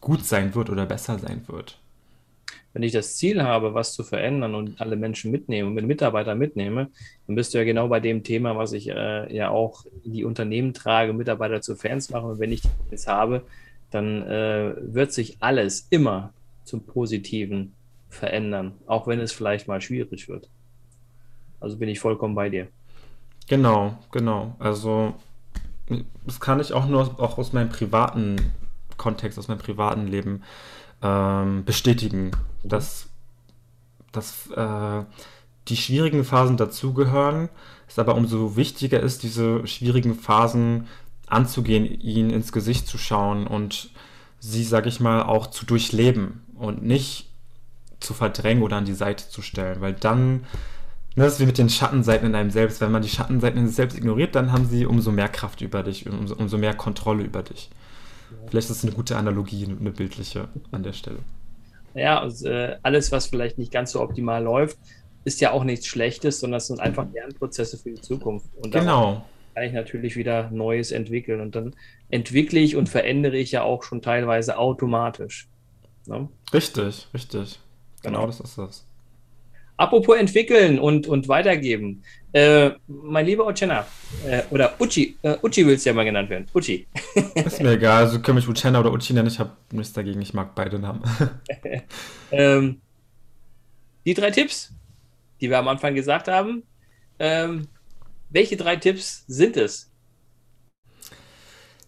gut 0.00 0.24
sein 0.24 0.54
wird 0.54 0.68
oder 0.68 0.84
besser 0.84 1.18
sein 1.18 1.44
wird 1.46 1.78
wenn 2.74 2.82
ich 2.82 2.92
das 2.92 3.16
Ziel 3.16 3.42
habe, 3.42 3.72
was 3.72 3.94
zu 3.94 4.02
verändern 4.02 4.54
und 4.56 4.80
alle 4.80 4.96
Menschen 4.96 5.30
mitnehme 5.30 5.68
und 5.68 5.74
mit 5.74 5.86
Mitarbeitern 5.86 6.36
mitnehme, 6.36 6.90
dann 7.26 7.36
bist 7.36 7.54
du 7.54 7.58
ja 7.58 7.64
genau 7.64 7.86
bei 7.88 8.00
dem 8.00 8.24
Thema, 8.24 8.56
was 8.56 8.72
ich 8.72 8.90
äh, 8.90 9.34
ja 9.34 9.48
auch 9.48 9.86
in 10.02 10.12
die 10.12 10.24
Unternehmen 10.24 10.74
trage, 10.74 11.12
Mitarbeiter 11.12 11.62
zu 11.62 11.76
Fans 11.76 12.10
machen. 12.10 12.30
Und 12.30 12.38
wenn 12.40 12.50
ich 12.50 12.62
das 12.90 13.06
habe, 13.06 13.42
dann 13.92 14.22
äh, 14.22 14.74
wird 14.80 15.12
sich 15.12 15.36
alles 15.38 15.86
immer 15.90 16.32
zum 16.64 16.84
Positiven 16.84 17.74
verändern, 18.08 18.72
auch 18.86 19.06
wenn 19.06 19.20
es 19.20 19.32
vielleicht 19.32 19.68
mal 19.68 19.80
schwierig 19.80 20.28
wird. 20.28 20.48
Also 21.60 21.78
bin 21.78 21.88
ich 21.88 22.00
vollkommen 22.00 22.34
bei 22.34 22.50
dir. 22.50 22.66
Genau, 23.48 23.96
genau. 24.10 24.56
Also 24.58 25.14
das 26.26 26.40
kann 26.40 26.58
ich 26.58 26.72
auch 26.72 26.88
nur 26.88 27.20
auch 27.20 27.38
aus 27.38 27.52
meinem 27.52 27.68
privaten 27.68 28.36
Kontext, 28.96 29.38
aus 29.38 29.46
meinem 29.46 29.58
privaten 29.58 30.08
Leben 30.08 30.42
ähm, 31.04 31.64
bestätigen, 31.64 32.32
dass, 32.64 33.06
dass 34.10 34.50
äh, 34.50 35.04
die 35.68 35.76
schwierigen 35.76 36.24
Phasen 36.24 36.56
dazugehören, 36.56 37.50
es 37.86 37.98
aber 37.98 38.14
umso 38.16 38.56
wichtiger 38.56 39.00
ist, 39.00 39.22
diese 39.22 39.66
schwierigen 39.66 40.14
Phasen 40.14 40.88
anzugehen, 41.26 41.84
ihnen 41.84 42.30
ins 42.30 42.52
Gesicht 42.52 42.86
zu 42.86 42.98
schauen 42.98 43.46
und 43.46 43.90
sie, 44.40 44.64
sag 44.64 44.86
ich 44.86 44.98
mal, 44.98 45.22
auch 45.22 45.46
zu 45.46 45.66
durchleben 45.66 46.42
und 46.54 46.82
nicht 46.82 47.30
zu 48.00 48.14
verdrängen 48.14 48.62
oder 48.62 48.76
an 48.76 48.84
die 48.84 48.94
Seite 48.94 49.28
zu 49.28 49.42
stellen, 49.42 49.80
weil 49.80 49.94
dann, 49.94 50.44
ne, 51.16 51.24
das 51.24 51.34
ist 51.34 51.40
wie 51.40 51.46
mit 51.46 51.58
den 51.58 51.70
Schattenseiten 51.70 52.26
in 52.26 52.34
einem 52.34 52.50
selbst, 52.50 52.80
wenn 52.80 52.92
man 52.92 53.02
die 53.02 53.08
Schattenseiten 53.08 53.60
in 53.60 53.66
sich 53.66 53.76
selbst 53.76 53.96
ignoriert, 53.96 54.34
dann 54.34 54.52
haben 54.52 54.66
sie 54.66 54.86
umso 54.86 55.12
mehr 55.12 55.28
Kraft 55.28 55.60
über 55.60 55.82
dich, 55.82 56.08
umso, 56.08 56.34
umso 56.34 56.58
mehr 56.58 56.74
Kontrolle 56.74 57.24
über 57.24 57.42
dich. 57.42 57.70
Vielleicht 58.48 58.70
ist 58.70 58.78
es 58.78 58.84
eine 58.84 58.92
gute 58.92 59.16
Analogie, 59.16 59.64
eine 59.66 59.90
bildliche 59.90 60.48
an 60.70 60.82
der 60.82 60.92
Stelle. 60.92 61.18
Ja, 61.94 62.20
also, 62.20 62.48
äh, 62.48 62.76
alles, 62.82 63.12
was 63.12 63.26
vielleicht 63.26 63.58
nicht 63.58 63.72
ganz 63.72 63.92
so 63.92 64.00
optimal 64.00 64.42
läuft, 64.42 64.78
ist 65.24 65.40
ja 65.40 65.52
auch 65.52 65.64
nichts 65.64 65.86
Schlechtes, 65.86 66.40
sondern 66.40 66.58
es 66.58 66.66
sind 66.66 66.80
einfach 66.80 67.06
Lernprozesse 67.12 67.78
für 67.78 67.90
die 67.90 68.00
Zukunft. 68.00 68.46
Und 68.56 68.72
genau. 68.72 69.24
kann 69.54 69.64
ich 69.64 69.72
natürlich 69.72 70.16
wieder 70.16 70.50
Neues 70.50 70.92
entwickeln. 70.92 71.40
Und 71.40 71.54
dann 71.54 71.74
entwickle 72.10 72.60
ich 72.60 72.76
und 72.76 72.88
verändere 72.88 73.36
ich 73.36 73.52
ja 73.52 73.62
auch 73.62 73.82
schon 73.82 74.02
teilweise 74.02 74.58
automatisch. 74.58 75.48
Ne? 76.06 76.28
Richtig, 76.52 77.08
richtig. 77.14 77.58
Genau, 78.02 78.18
genau 78.18 78.26
das 78.26 78.40
ist 78.40 78.58
das. 78.58 78.86
Apropos 79.76 80.16
entwickeln 80.16 80.78
und, 80.78 81.06
und 81.08 81.26
weitergeben. 81.28 82.04
Äh, 82.32 82.70
mein 82.86 83.26
lieber 83.26 83.46
Uchenna, 83.46 83.86
äh, 84.26 84.42
oder 84.50 84.74
Uchi, 84.80 85.16
äh, 85.22 85.36
Uchi 85.42 85.66
will 85.66 85.74
es 85.74 85.84
ja 85.84 85.92
mal 85.92 86.04
genannt 86.04 86.30
werden. 86.30 86.46
Uchi. 86.54 86.86
Ist 87.34 87.62
mir 87.62 87.72
egal, 87.72 88.04
also 88.04 88.20
können 88.20 88.36
mich 88.36 88.48
Uchenna 88.48 88.80
oder 88.80 88.92
Uchi 88.92 89.12
nennen, 89.12 89.28
ich 89.28 89.38
habe 89.38 89.52
nichts 89.72 89.92
dagegen, 89.92 90.22
ich 90.22 90.34
mag 90.34 90.54
beide 90.54 90.78
Namen. 90.78 91.02
ähm, 92.30 92.80
die 94.04 94.14
drei 94.14 94.30
Tipps, 94.30 94.72
die 95.40 95.50
wir 95.50 95.58
am 95.58 95.68
Anfang 95.68 95.94
gesagt 95.94 96.28
haben, 96.28 96.62
ähm, 97.18 97.68
welche 98.30 98.56
drei 98.56 98.76
Tipps 98.76 99.24
sind 99.26 99.56
es? 99.56 99.90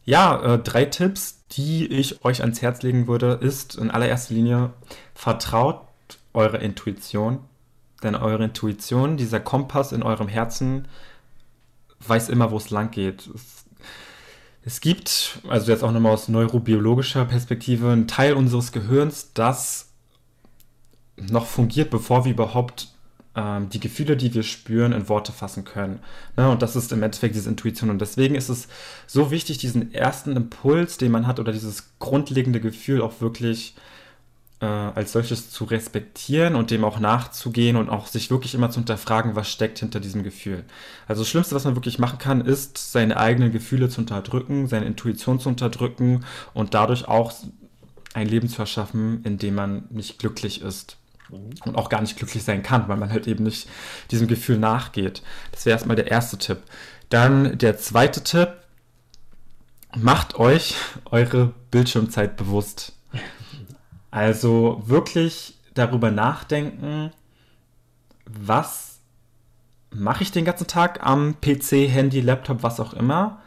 Ja, 0.05 0.55
äh, 0.55 0.59
drei 0.59 0.85
Tipps, 0.85 1.45
die 1.53 1.87
ich 1.87 2.25
euch 2.25 2.41
ans 2.41 2.63
Herz 2.63 2.83
legen 2.83 3.09
würde, 3.09 3.39
ist 3.41 3.77
in 3.77 3.91
allererster 3.91 4.35
Linie, 4.35 4.73
vertraut 5.15 5.81
eure 6.33 6.59
Intuition 6.59 7.41
denn 8.07 8.15
eure 8.15 8.45
Intuition, 8.45 9.17
dieser 9.17 9.41
Kompass 9.41 9.93
in 9.93 10.03
eurem 10.03 10.29
Herzen, 10.29 10.89
weiß 12.07 12.29
immer, 12.29 12.51
wo 12.51 12.57
es 12.57 12.71
lang 12.71 12.91
geht. 12.91 13.29
Es, 13.35 13.65
es 14.63 14.81
gibt, 14.81 15.41
also 15.49 15.71
jetzt 15.71 15.85
auch 15.85 15.93
nochmal 15.93 16.13
aus 16.13 16.29
neurobiologischer 16.29 17.25
Perspektive, 17.25 17.91
einen 17.91 18.09
Teil 18.09 18.35
unseres 18.35 18.73
Gehirns, 18.73 19.33
das 19.35 19.91
noch 21.17 21.47
fungiert, 21.47 21.91
bevor 21.91 22.25
wir 22.25 22.33
überhaupt 22.33 22.89
ähm, 23.35 23.69
die 23.69 23.81
Gefühle, 23.81 24.17
die 24.17 24.35
wir 24.35 24.43
spüren, 24.43 24.93
in 24.93 25.09
Worte 25.09 25.33
fassen 25.33 25.65
können. 25.65 26.01
Ne? 26.37 26.49
Und 26.51 26.63
das 26.63 26.77
ist 26.77 26.93
im 26.93 27.03
Endeffekt 27.03 27.35
diese 27.35 27.49
Intuition. 27.49 27.91
Und 27.91 28.01
deswegen 28.01 28.35
ist 28.35 28.49
es 28.49 28.69
so 29.07 29.31
wichtig, 29.31 29.59
diesen 29.59 29.95
ersten 29.95 30.37
Impuls, 30.37 30.99
den 30.99 31.13
man 31.13 31.27
hat, 31.27 31.39
oder 31.39 31.53
dieses 31.53 31.99
grundlegende 31.99 32.61
Gefühl 32.61 33.03
auch 33.03 33.21
wirklich 33.21 33.77
äh, 33.77 33.81
als 34.59 35.13
solches 35.13 35.51
zu 35.51 35.65
respektieren 35.65 36.55
und 36.55 36.71
dem 36.71 36.83
auch 36.83 36.99
nachzugehen 36.99 37.77
und 37.77 37.91
auch 37.91 38.07
sich 38.07 38.31
wirklich 38.31 38.55
immer 38.55 38.71
zu 38.71 38.81
hinterfragen, 38.81 39.37
was 39.37 39.51
steckt 39.51 39.81
hinter 39.81 40.01
diesem 40.01 40.23
Gefühl. 40.23 40.65
Also 41.07 41.23
das 41.23 41.29
Schlimmste, 41.29 41.55
was 41.55 41.65
man 41.65 41.77
wirklich 41.77 41.99
machen 41.99 42.19
kann, 42.19 42.41
ist, 42.41 42.93
seine 42.93 43.19
eigenen 43.19 43.53
Gefühle 43.53 43.91
zu 43.91 44.01
unterdrücken, 44.01 44.67
seine 44.67 44.87
Intuition 44.87 45.41
zu 45.41 45.51
unterdrücken 45.51 46.25
und 46.55 46.73
dadurch 46.73 47.07
auch 47.07 47.35
ein 48.15 48.29
Leben 48.29 48.49
zu 48.49 48.63
erschaffen, 48.63 49.23
in 49.25 49.37
dem 49.37 49.55
man 49.55 49.85
nicht 49.91 50.19
glücklich 50.19 50.63
ist. 50.63 50.97
Und 51.29 51.75
auch 51.75 51.89
gar 51.89 52.01
nicht 52.01 52.17
glücklich 52.17 52.45
sein 52.45 52.63
kann, 52.63 52.89
weil 52.89 52.97
man 52.97 53.11
halt 53.11 53.27
eben 53.27 53.45
nicht 53.45 53.69
diesem 54.11 54.29
Gefühl 54.29 54.59
nachgeht. 54.59 55.23
Das 55.51 55.67
wäre 55.67 55.75
erstmal 55.75 55.97
der 55.97 56.11
erste 56.11 56.39
Tipp. 56.39 56.59
Dann 57.09 57.59
der 57.59 57.79
zweite 57.79 58.23
Tipp. 58.23 58.49
Macht 59.97 60.39
euch 60.39 60.77
eure 61.07 61.53
Bildschirmzeit 61.71 62.37
bewusst. 62.37 62.96
Also 64.11 64.83
wirklich 64.87 65.55
darüber 65.75 66.11
nachdenken, 66.11 67.11
was 68.27 68.99
mache 69.91 70.23
ich 70.23 70.33
den 70.33 70.45
ganzen 70.45 70.67
Tag 70.67 71.05
am 71.05 71.37
PC, 71.41 71.89
Handy, 71.89 72.21
Laptop, 72.21 72.63
was 72.63 72.81
auch 72.81 72.93
immer. 72.93 73.41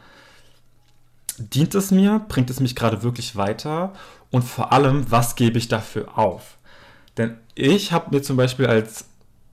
Dient 1.38 1.74
es 1.74 1.90
mir? 1.90 2.24
Bringt 2.28 2.50
es 2.50 2.60
mich 2.60 2.76
gerade 2.76 3.02
wirklich 3.02 3.36
weiter? 3.36 3.92
Und 4.30 4.42
vor 4.42 4.72
allem, 4.72 5.10
was 5.10 5.36
gebe 5.36 5.58
ich 5.58 5.68
dafür 5.68 6.18
auf? 6.18 6.58
Denn 7.16 7.36
ich 7.54 7.92
habe 7.92 8.14
mir 8.14 8.22
zum 8.22 8.36
Beispiel 8.36 8.66
als, 8.66 9.06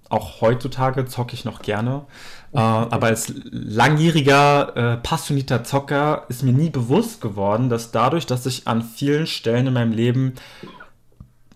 auch 0.09 0.41
heutzutage 0.41 1.05
zocke 1.05 1.33
ich 1.33 1.45
noch 1.45 1.61
gerne, 1.61 2.05
äh, 2.53 2.59
aber 2.59 3.07
als 3.07 3.33
langjähriger, 3.43 4.75
äh, 4.75 4.97
passionierter 4.97 5.63
Zocker 5.63 6.25
ist 6.29 6.43
mir 6.43 6.53
nie 6.53 6.69
bewusst 6.69 7.19
geworden, 7.19 7.69
dass 7.69 7.91
dadurch, 7.91 8.25
dass 8.25 8.45
ich 8.45 8.67
an 8.67 8.83
vielen 8.83 9.27
Stellen 9.27 9.67
in 9.67 9.73
meinem 9.73 9.91
Leben 9.91 10.35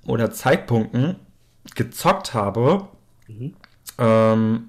oder 0.05 0.31
Zeitpunkten 0.31 1.15
gezockt 1.75 2.33
habe, 2.33 2.87
mhm. 3.27 3.53
ähm, 3.97 4.63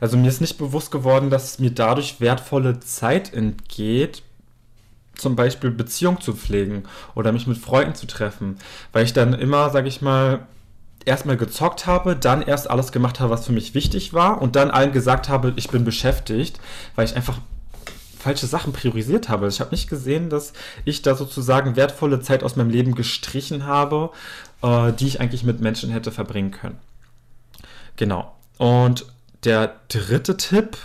also 0.00 0.16
mir 0.16 0.28
ist 0.28 0.40
nicht 0.40 0.58
bewusst 0.58 0.90
geworden, 0.90 1.30
dass 1.30 1.58
mir 1.58 1.70
dadurch 1.70 2.20
wertvolle 2.20 2.80
Zeit 2.80 3.32
entgeht, 3.32 4.22
zum 5.14 5.34
Beispiel 5.34 5.70
Beziehung 5.70 6.20
zu 6.20 6.34
pflegen 6.34 6.84
oder 7.16 7.32
mich 7.32 7.46
mit 7.46 7.58
Freunden 7.58 7.94
zu 7.94 8.06
treffen, 8.06 8.58
weil 8.92 9.04
ich 9.04 9.12
dann 9.12 9.34
immer, 9.34 9.70
sag 9.70 9.86
ich 9.86 10.00
mal, 10.00 10.46
erstmal 11.04 11.36
gezockt 11.36 11.86
habe, 11.86 12.14
dann 12.14 12.42
erst 12.42 12.70
alles 12.70 12.92
gemacht 12.92 13.18
habe, 13.18 13.30
was 13.30 13.46
für 13.46 13.52
mich 13.52 13.74
wichtig 13.74 14.12
war 14.12 14.40
und 14.40 14.54
dann 14.54 14.70
allen 14.70 14.92
gesagt 14.92 15.28
habe, 15.28 15.52
ich 15.56 15.68
bin 15.70 15.84
beschäftigt, 15.84 16.60
weil 16.94 17.06
ich 17.06 17.16
einfach 17.16 17.38
falsche 18.28 18.46
Sachen 18.46 18.74
priorisiert 18.74 19.30
habe. 19.30 19.48
Ich 19.48 19.58
habe 19.58 19.70
nicht 19.70 19.88
gesehen, 19.88 20.28
dass 20.28 20.52
ich 20.84 21.00
da 21.00 21.14
sozusagen 21.14 21.76
wertvolle 21.76 22.20
Zeit 22.20 22.42
aus 22.42 22.56
meinem 22.56 22.68
Leben 22.68 22.94
gestrichen 22.94 23.64
habe, 23.64 24.10
äh, 24.62 24.92
die 24.92 25.06
ich 25.06 25.18
eigentlich 25.22 25.44
mit 25.44 25.62
Menschen 25.62 25.88
hätte 25.88 26.12
verbringen 26.12 26.50
können. 26.50 26.78
Genau. 27.96 28.36
Und 28.58 29.06
der 29.44 29.80
dritte 29.88 30.36
Tipp 30.36 30.76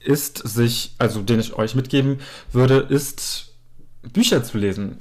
ist 0.00 0.38
sich, 0.38 0.96
also 0.98 1.22
den 1.22 1.38
ich 1.38 1.54
euch 1.54 1.76
mitgeben 1.76 2.18
würde, 2.50 2.78
ist 2.78 3.52
Bücher 4.12 4.42
zu 4.42 4.58
lesen. 4.58 4.96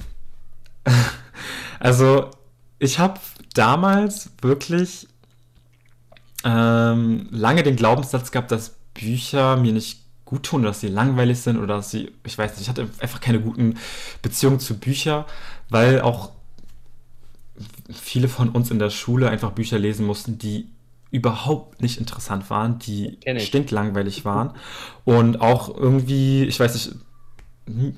also 1.79 2.29
ich 2.77 2.99
habe 2.99 3.19
damals 3.55 4.29
wirklich 4.43 5.07
ähm, 6.43 7.27
lange 7.31 7.63
den 7.63 7.75
Glaubenssatz 7.75 8.29
gehabt, 8.29 8.51
dass 8.51 8.75
Bücher 8.93 9.57
mir 9.57 9.73
nicht 9.73 10.00
gut 10.31 10.43
tun, 10.43 10.63
dass 10.63 10.79
sie 10.79 10.87
langweilig 10.87 11.41
sind 11.41 11.57
oder 11.57 11.75
dass 11.75 11.91
sie, 11.91 12.09
ich 12.23 12.37
weiß 12.37 12.51
nicht, 12.51 12.61
ich 12.61 12.69
hatte 12.69 12.87
einfach 12.99 13.19
keine 13.19 13.41
guten 13.41 13.75
Beziehungen 14.21 14.61
zu 14.61 14.79
Büchern, 14.79 15.25
weil 15.69 15.99
auch 15.99 16.31
viele 17.93 18.29
von 18.29 18.49
uns 18.49 18.71
in 18.71 18.79
der 18.79 18.89
Schule 18.89 19.29
einfach 19.29 19.51
Bücher 19.51 19.77
lesen 19.77 20.05
mussten, 20.05 20.37
die 20.37 20.69
überhaupt 21.11 21.81
nicht 21.81 21.99
interessant 21.99 22.49
waren, 22.49 22.79
die 22.79 23.19
stinklangweilig 23.39 24.23
waren 24.23 24.53
und 25.03 25.41
auch 25.41 25.77
irgendwie, 25.77 26.43
ich 26.45 26.57
weiß 26.57 26.73
nicht, 26.75 26.95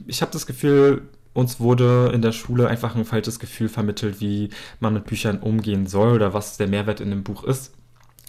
ich 0.07 0.23
habe 0.23 0.31
das 0.31 0.47
Gefühl, 0.47 1.03
uns 1.33 1.59
wurde 1.59 2.11
in 2.15 2.23
der 2.23 2.31
Schule 2.31 2.67
einfach 2.67 2.95
ein 2.95 3.05
falsches 3.05 3.37
Gefühl 3.37 3.69
vermittelt, 3.69 4.21
wie 4.21 4.49
man 4.79 4.95
mit 4.95 5.05
Büchern 5.05 5.39
umgehen 5.39 5.85
soll 5.85 6.13
oder 6.13 6.33
was 6.33 6.57
der 6.57 6.67
Mehrwert 6.67 6.99
in 6.99 7.11
dem 7.11 7.23
Buch 7.23 7.43
ist. 7.43 7.73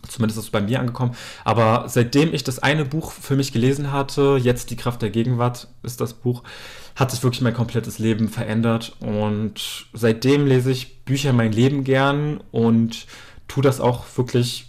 Zumindest 0.09 0.39
ist 0.39 0.47
es 0.47 0.51
bei 0.51 0.61
mir 0.61 0.81
angekommen. 0.81 1.15
Aber 1.45 1.85
seitdem 1.89 2.33
ich 2.35 2.45
das 2.45 2.59
eine 2.59 2.85
Buch 2.85 3.13
für 3.13 3.37
mich 3.37 3.53
gelesen 3.53 3.93
hatte, 3.93 4.39
jetzt 4.41 4.71
Die 4.71 4.77
Kraft 4.77 5.03
der 5.03 5.11
Gegenwart 5.11 5.69
ist 5.83 6.01
das 6.01 6.15
Buch, 6.15 6.43
hat 6.97 7.11
sich 7.11 7.23
wirklich 7.23 7.43
mein 7.43 7.55
komplettes 7.55 7.99
Leben 7.99 8.29
verändert. 8.29 8.97
Und 9.01 9.87
seitdem 9.93 10.47
lese 10.47 10.71
ich 10.71 11.05
Bücher 11.05 11.33
mein 11.33 11.53
Leben 11.53 11.85
gern 11.85 12.41
und 12.51 13.07
tue 13.49 13.63
das 13.63 13.81
auch 13.81 14.05
wirklich, 14.17 14.67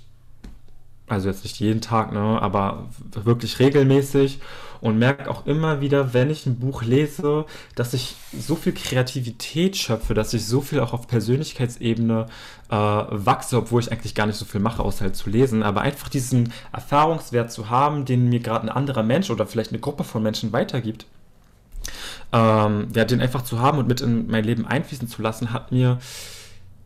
also 1.08 1.30
jetzt 1.30 1.43
nicht 1.43 1.60
jeden 1.60 1.82
Tag, 1.82 2.12
ne, 2.12 2.41
aber 2.41 2.89
wirklich 3.24 3.60
regelmäßig 3.60 4.39
und 4.86 5.00
merke 5.00 5.32
auch 5.32 5.48
immer 5.48 5.82
wieder, 5.82 6.13
wenn 6.13 6.30
ich 6.30 6.45
ein 6.45 6.60
Buch 6.60 6.84
lese, 6.84 7.45
dass 7.74 7.95
ich 7.95 8.15
so 8.38 8.56
viel 8.56 8.71
Kreativität 8.71 9.76
schöpfe, 9.76 10.13
dass 10.13 10.32
ich 10.36 10.45
so 10.45 10.62
viel 10.62 10.80
auch 10.80 10.93
auf 10.93 11.08
Persönlichkeitsebene 11.08 12.28
äh, 12.69 12.76
wachse, 12.76 13.58
obwohl 13.58 13.82
ich 13.82 13.91
eigentlich 13.91 14.13
gar 14.13 14.28
nicht 14.28 14.36
so 14.36 14.45
viel 14.45 14.62
mache, 14.62 14.84
außer 14.84 15.06
halt 15.06 15.15
zu 15.15 15.32
lesen. 15.32 15.63
Aber 15.63 15.82
einfach 15.82 16.08
diesen 16.08 16.54
Erfahrungswert 16.71 17.52
zu 17.52 17.71
haben, 17.71 18.06
den 18.06 18.30
mir 18.30 18.41
gerade 18.41 18.67
ein 18.67 18.69
anderer 18.69 19.02
Mensch 19.02 19.32
oder 19.32 19.48
vielleicht 19.48 19.71
eine 19.71 19.80
Gruppe 19.80 20.04
von 20.04 20.21
Menschen 20.21 20.54
weitergibt, 20.54 21.08
ähm, 22.32 22.89
ja, 22.93 23.06
den 23.06 23.21
einfach 23.21 23.43
zu 23.43 23.60
haben 23.60 23.80
und 23.80 23.88
mit 23.88 24.02
in 24.02 24.28
mein 24.28 24.43
Leben 24.43 24.67
einfließen 24.67 25.08
zu 25.08 25.24
lassen, 25.24 25.52
hat 25.52 25.71
mir 25.71 25.98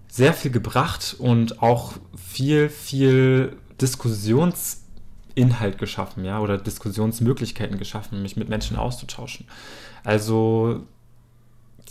sehr 0.08 0.34
viel 0.34 0.52
gebracht 0.52 1.18
und 1.20 1.62
auch 1.62 1.96
viel, 2.16 2.70
viel 2.70 3.58
Diskussions- 3.82 4.79
Inhalt 5.40 5.78
geschaffen, 5.78 6.26
ja, 6.26 6.40
oder 6.40 6.58
Diskussionsmöglichkeiten 6.58 7.78
geschaffen, 7.78 8.22
mich 8.22 8.38
mit 8.38 8.50
Menschen 8.50 8.78
auszutauschen. 8.78 9.48
Also 10.04 10.82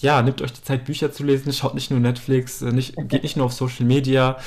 ja, 0.00 0.22
nehmt 0.22 0.42
euch 0.42 0.52
die 0.52 0.62
Zeit, 0.62 0.84
Bücher 0.84 1.12
zu 1.12 1.24
lesen, 1.24 1.52
schaut 1.52 1.74
nicht 1.74 1.90
nur 1.90 2.00
Netflix, 2.00 2.62
äh, 2.62 2.72
nicht, 2.72 2.94
geht 3.08 3.22
nicht 3.22 3.36
nur 3.36 3.46
auf 3.46 3.52
Social 3.52 3.84
Media, 3.84 4.38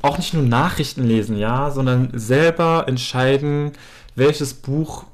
auch 0.00 0.18
nicht 0.18 0.34
nur 0.34 0.42
Nachrichten 0.44 1.04
lesen, 1.04 1.36
ja, 1.36 1.70
sondern 1.70 2.10
selber 2.14 2.84
entscheiden, 2.86 3.72
welches 4.14 4.54
Buch 4.54 5.04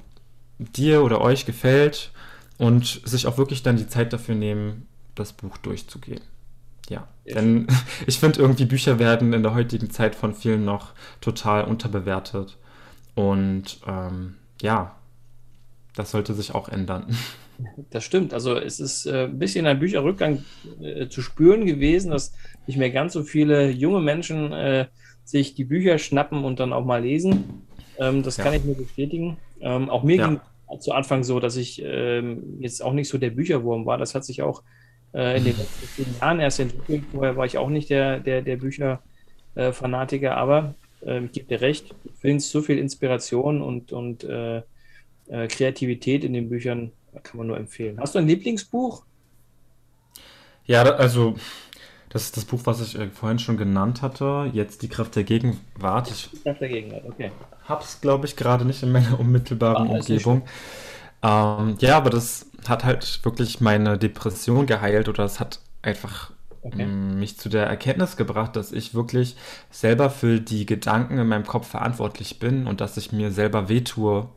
dir 0.59 1.03
oder 1.03 1.21
euch 1.21 1.47
gefällt 1.47 2.11
und 2.59 3.01
sich 3.05 3.27
auch 3.27 3.39
wirklich 3.39 3.63
dann 3.63 3.77
die 3.77 3.89
Zeit 3.89 4.13
dafür 4.13 4.35
nehmen, 4.35 4.87
das 5.15 5.33
Buch 5.33 5.57
durchzugehen. 5.59 6.21
Ja, 6.91 7.07
denn 7.27 7.67
ich 8.07 8.19
finde 8.19 8.41
irgendwie 8.41 8.65
Bücher 8.65 8.99
werden 8.99 9.33
in 9.33 9.43
der 9.43 9.55
heutigen 9.55 9.91
Zeit 9.91 10.15
von 10.15 10.35
vielen 10.35 10.65
noch 10.65 10.93
total 11.21 11.65
unterbewertet. 11.65 12.57
Und 13.19 13.81
ähm, 13.85 14.37
ja, 14.63 14.95
das 15.97 16.13
sollte 16.13 16.35
sich 16.35 16.55
auch 16.55 16.69
ändern. 16.69 17.07
Das 17.91 18.05
stimmt. 18.05 18.35
Also 18.35 18.55
es 18.55 18.79
ist 18.79 19.05
äh, 19.07 19.25
ein 19.25 19.37
bisschen 19.37 19.67
ein 19.67 19.81
Bücherrückgang 19.81 20.45
äh, 20.81 21.09
zu 21.09 21.23
spüren 21.23 21.67
gewesen, 21.67 22.13
dass 22.13 22.33
nicht 22.69 22.77
mehr 22.77 22.91
ganz 22.91 23.15
so 23.15 23.25
viele 23.25 23.71
junge 23.71 24.01
Menschen 24.01 24.53
äh, 24.53 24.87
sich 25.25 25.57
die 25.57 25.65
Bücher 25.65 25.99
schnappen 25.99 26.45
und 26.45 26.61
dann 26.61 26.73
auch 26.73 26.85
mal 26.85 27.03
lesen. 27.03 27.67
Ähm, 27.99 28.23
das 28.23 28.37
ja. 28.37 28.45
kann 28.45 28.55
ich 28.55 28.63
nur 28.63 28.77
bestätigen. 28.77 29.39
Ähm, 29.61 29.91
auch 29.91 30.05
mir 30.05 30.19
ja. 30.19 30.29
ging 30.29 30.41
zu 30.79 30.93
Anfang 30.93 31.25
so, 31.25 31.41
dass 31.41 31.57
ich 31.57 31.83
ähm, 31.85 32.61
jetzt 32.61 32.81
auch 32.81 32.93
nicht 32.93 33.09
so 33.09 33.19
der 33.19 33.31
Bücherwurm 33.31 33.87
war. 33.87 33.99
Das 33.99 34.15
hat 34.15 34.25
sich 34.25 34.41
auch 34.41 34.63
äh, 35.13 35.39
in 35.39 35.43
den 35.43 35.57
letzten 35.97 36.15
Jahren 36.21 36.39
erst 36.39 36.61
entwickelt. 36.61 37.07
Vorher 37.11 37.37
war 37.37 37.45
ich 37.45 37.59
auch 37.59 37.71
nicht 37.71 37.91
der, 37.91 38.21
der, 38.21 38.41
der 38.43 38.57
Bücherfanatiker, 38.57 40.37
aber 40.37 40.77
äh, 41.05 41.25
ich 41.25 41.33
gebe 41.33 41.47
dir 41.47 41.61
recht, 41.61 41.95
ich 42.05 42.21
finde 42.21 42.41
so 42.41 42.63
viel 42.63 42.79
Inspiration 42.79 43.63
und, 43.63 43.93
und 43.93 44.25
äh, 44.25 44.63
äh, 45.29 45.49
Kreativität 45.49 46.25
in 46.25 46.33
den 46.33 46.49
Büchern, 46.49 46.93
kann 47.23 47.39
man 47.39 47.47
nur 47.47 47.57
empfehlen. 47.57 47.99
Hast 48.01 48.15
du 48.15 48.19
ein 48.19 48.27
Lieblingsbuch? 48.27 49.05
Ja, 50.65 50.83
also 50.83 51.37
das 52.11 52.25
ist 52.25 52.37
das 52.37 52.45
Buch, 52.45 52.61
was 52.65 52.81
ich 52.81 52.99
äh, 52.99 53.09
vorhin 53.09 53.39
schon 53.39 53.57
genannt 53.57 54.03
hatte. 54.03 54.51
Jetzt 54.53 54.83
die 54.83 54.89
Kraft 54.89 55.17
der 55.17 55.25
Gegenwart. 55.25 56.11
Ich 56.11 56.31
die 56.31 56.43
Kraft 56.43 56.61
der 56.61 56.69
Gegenwart, 56.69 57.05
okay. 57.07 57.33
Hab's, 57.65 58.01
glaube 58.01 58.27
ich, 58.27 58.37
gerade 58.37 58.65
nicht 58.65 58.83
in 58.83 58.93
meiner 58.93 59.19
unmittelbaren 59.21 59.89
ah, 59.89 59.95
Umgebung. 59.95 60.43
Ähm, 61.23 61.77
ja, 61.81 61.97
aber 61.97 62.11
das 62.11 62.47
hat 62.67 62.85
halt 62.85 63.21
wirklich 63.25 63.61
meine 63.61 63.99
Depression 63.99 64.67
geheilt 64.67 65.09
oder 65.09 65.25
es 65.25 65.41
hat 65.41 65.61
einfach 65.83 66.33
okay. 66.73 66.87
mich 66.87 67.39
zu 67.39 67.49
der 67.49 67.67
Erkenntnis 67.67 68.17
gebracht, 68.17 68.57
dass 68.57 68.73
ich 68.73 68.95
wirklich 68.95 69.37
selber 69.71 70.11
für 70.11 70.41
die 70.41 70.67
Gedanken 70.67 71.19
in 71.19 71.27
meinem 71.27 71.47
Kopf 71.47 71.69
verantwortlich 71.69 72.39
bin 72.39 72.67
und 72.67 72.81
dass 72.81 72.97
ich 72.97 73.13
mir 73.13 73.31
selber 73.31 73.69
wehtue, 73.69 74.29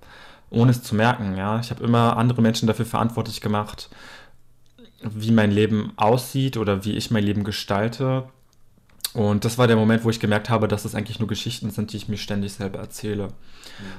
ohne 0.50 0.72
es 0.72 0.84
zu 0.84 0.96
merken. 0.96 1.38
Ja? 1.38 1.60
Ich 1.60 1.72
habe 1.72 1.84
immer 1.84 2.18
andere 2.18 2.42
Menschen 2.42 2.68
dafür 2.68 2.86
verantwortlich 2.86 3.42
gemacht, 3.42 3.90
wie 5.02 5.32
mein 5.32 5.52
Leben 5.52 5.94
aussieht 5.96 6.58
oder 6.58 6.86
wie 6.86 6.96
ich 6.96 7.12
mein 7.12 7.24
Leben 7.24 7.44
gestalte. 7.44 8.26
Und 9.14 9.44
das 9.44 9.58
war 9.58 9.68
der 9.68 9.76
Moment, 9.76 10.04
wo 10.04 10.10
ich 10.10 10.20
gemerkt 10.20 10.50
habe, 10.50 10.68
dass 10.68 10.86
es 10.86 10.96
eigentlich 10.96 11.20
nur 11.20 11.28
Geschichten 11.28 11.70
sind, 11.70 11.92
die 11.92 11.98
ich 11.98 12.08
mir 12.08 12.18
ständig 12.18 12.54
selber 12.54 12.80
erzähle. 12.80 13.28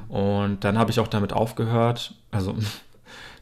Mhm. 0.09 0.15
Und 0.15 0.65
dann 0.65 0.79
habe 0.79 0.91
ich 0.91 1.01
auch 1.01 1.09
damit 1.09 1.33
aufgehört. 1.33 2.15
Also 2.31 2.55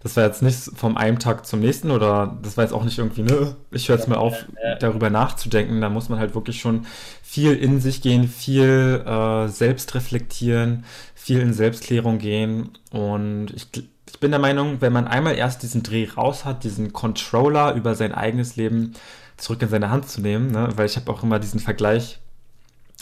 das 0.03 0.17
war 0.17 0.25
jetzt 0.25 0.43
nicht 0.43 0.57
vom 0.75 0.97
einen 0.97 1.19
Tag 1.19 1.47
zum 1.47 1.61
nächsten 1.61 1.91
oder 1.91 2.39
das 2.43 2.57
war 2.57 2.65
jetzt 2.65 2.73
auch 2.73 2.85
nicht 2.85 2.99
irgendwie, 2.99 3.23
ne, 3.23 3.55
ich 3.71 3.89
höre 3.89 3.97
jetzt 3.97 4.09
mal 4.09 4.17
auf, 4.17 4.47
darüber 4.81 5.11
nachzudenken. 5.11 5.81
Da 5.81 5.91
muss 5.91 6.09
man 6.09 6.19
halt 6.19 6.35
wirklich 6.35 6.59
schon 6.61 6.87
viel 7.23 7.53
in 7.53 7.81
sich 7.81 8.01
gehen, 8.01 8.27
viel 8.27 9.05
äh, 9.07 9.49
selbst 9.49 9.95
reflektieren, 9.95 10.85
viel 11.15 11.41
in 11.41 11.53
Selbstklärung 11.53 12.19
gehen. 12.19 12.71
Und 12.91 13.49
ich, 13.55 13.69
ich 13.75 14.21
bin 14.21 14.31
der 14.31 14.41
Meinung, 14.41 14.81
wenn 14.81 14.93
man 14.93 15.07
einmal 15.07 15.35
erst 15.35 15.63
diesen 15.63 15.83
Dreh 15.83 16.09
raus 16.09 16.47
hat, 16.47 16.65
diesen 16.65 16.95
Controller 16.95 17.75
über 17.75 17.95
sein 17.95 18.13
eigenes 18.13 18.57
Leben 18.57 18.95
zurück 19.37 19.61
in 19.61 19.69
seine 19.69 19.91
Hand 19.91 20.09
zu 20.09 20.23
nehmen, 20.23 20.51
ne, 20.51 20.71
weil 20.77 20.87
ich 20.87 20.97
habe 20.97 21.11
auch 21.13 21.23
immer 21.23 21.39
diesen 21.39 21.61
Vergleich, 21.61 22.21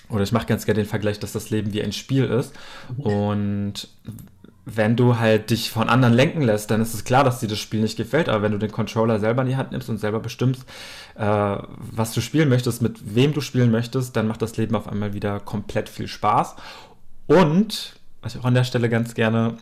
oder 0.08 0.24
ich 0.24 0.32
mache 0.32 0.46
ganz 0.46 0.64
gerne 0.64 0.82
den 0.82 0.88
Vergleich, 0.88 1.20
dass 1.20 1.32
das 1.32 1.50
Leben 1.50 1.72
wie 1.72 1.82
ein 1.82 1.92
Spiel 1.92 2.24
ist. 2.24 2.54
Mhm. 2.96 3.04
Und 3.04 3.88
wenn 4.76 4.96
du 4.96 5.18
halt 5.18 5.50
dich 5.50 5.70
von 5.70 5.88
anderen 5.88 6.12
lenken 6.12 6.42
lässt, 6.42 6.70
dann 6.70 6.82
ist 6.82 6.92
es 6.92 7.04
klar, 7.04 7.24
dass 7.24 7.40
dir 7.40 7.48
das 7.48 7.58
Spiel 7.58 7.80
nicht 7.80 7.96
gefällt. 7.96 8.28
Aber 8.28 8.42
wenn 8.42 8.52
du 8.52 8.58
den 8.58 8.70
Controller 8.70 9.18
selber 9.18 9.42
in 9.42 9.48
die 9.48 9.56
Hand 9.56 9.72
nimmst 9.72 9.88
und 9.88 9.98
selber 9.98 10.20
bestimmst, 10.20 10.64
äh, 11.14 11.56
was 11.78 12.12
du 12.12 12.20
spielen 12.20 12.48
möchtest, 12.48 12.82
mit 12.82 13.14
wem 13.14 13.32
du 13.32 13.40
spielen 13.40 13.70
möchtest, 13.70 14.14
dann 14.16 14.28
macht 14.28 14.42
das 14.42 14.56
Leben 14.56 14.74
auf 14.74 14.86
einmal 14.86 15.14
wieder 15.14 15.40
komplett 15.40 15.88
viel 15.88 16.06
Spaß. 16.06 16.56
Und, 17.26 17.96
was 18.20 18.34
ich 18.34 18.40
auch 18.40 18.46
an 18.46 18.54
der 18.54 18.64
Stelle 18.64 18.90
ganz 18.90 19.14
gerne 19.14 19.56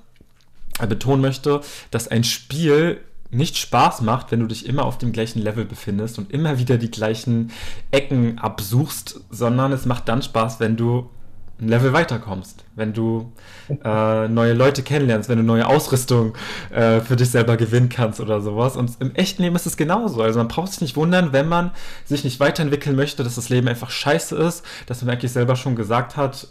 äh, 0.80 0.86
betonen 0.86 1.20
möchte, 1.20 1.60
dass 1.90 2.08
ein 2.08 2.24
Spiel 2.24 3.00
nicht 3.30 3.58
Spaß 3.58 4.02
macht, 4.02 4.32
wenn 4.32 4.40
du 4.40 4.46
dich 4.46 4.66
immer 4.66 4.84
auf 4.84 4.98
dem 4.98 5.12
gleichen 5.12 5.40
Level 5.40 5.64
befindest 5.64 6.18
und 6.18 6.32
immer 6.32 6.58
wieder 6.58 6.78
die 6.78 6.90
gleichen 6.90 7.52
Ecken 7.90 8.38
absuchst, 8.38 9.20
sondern 9.30 9.72
es 9.72 9.84
macht 9.86 10.08
dann 10.08 10.22
Spaß, 10.22 10.60
wenn 10.60 10.76
du 10.76 11.10
ein 11.58 11.68
Level 11.68 11.92
weiterkommst, 11.92 12.64
wenn 12.74 12.92
du 12.92 13.32
äh, 13.68 14.28
neue 14.28 14.52
Leute 14.52 14.82
kennenlernst, 14.82 15.28
wenn 15.28 15.38
du 15.38 15.44
neue 15.44 15.66
Ausrüstung 15.66 16.34
äh, 16.70 17.00
für 17.00 17.16
dich 17.16 17.30
selber 17.30 17.56
gewinnen 17.56 17.88
kannst 17.88 18.20
oder 18.20 18.40
sowas. 18.40 18.76
Und 18.76 18.92
im 19.00 19.14
echten 19.14 19.42
Leben 19.42 19.56
ist 19.56 19.66
es 19.66 19.76
genauso. 19.76 20.22
Also 20.22 20.38
man 20.38 20.48
braucht 20.48 20.72
sich 20.72 20.82
nicht 20.82 20.96
wundern, 20.96 21.32
wenn 21.32 21.48
man 21.48 21.70
sich 22.04 22.24
nicht 22.24 22.40
weiterentwickeln 22.40 22.94
möchte, 22.94 23.24
dass 23.24 23.36
das 23.36 23.48
Leben 23.48 23.68
einfach 23.68 23.90
scheiße 23.90 24.36
ist, 24.36 24.64
dass 24.86 25.02
man 25.02 25.14
eigentlich 25.14 25.32
selber 25.32 25.56
schon 25.56 25.76
gesagt 25.76 26.16
hat, 26.16 26.48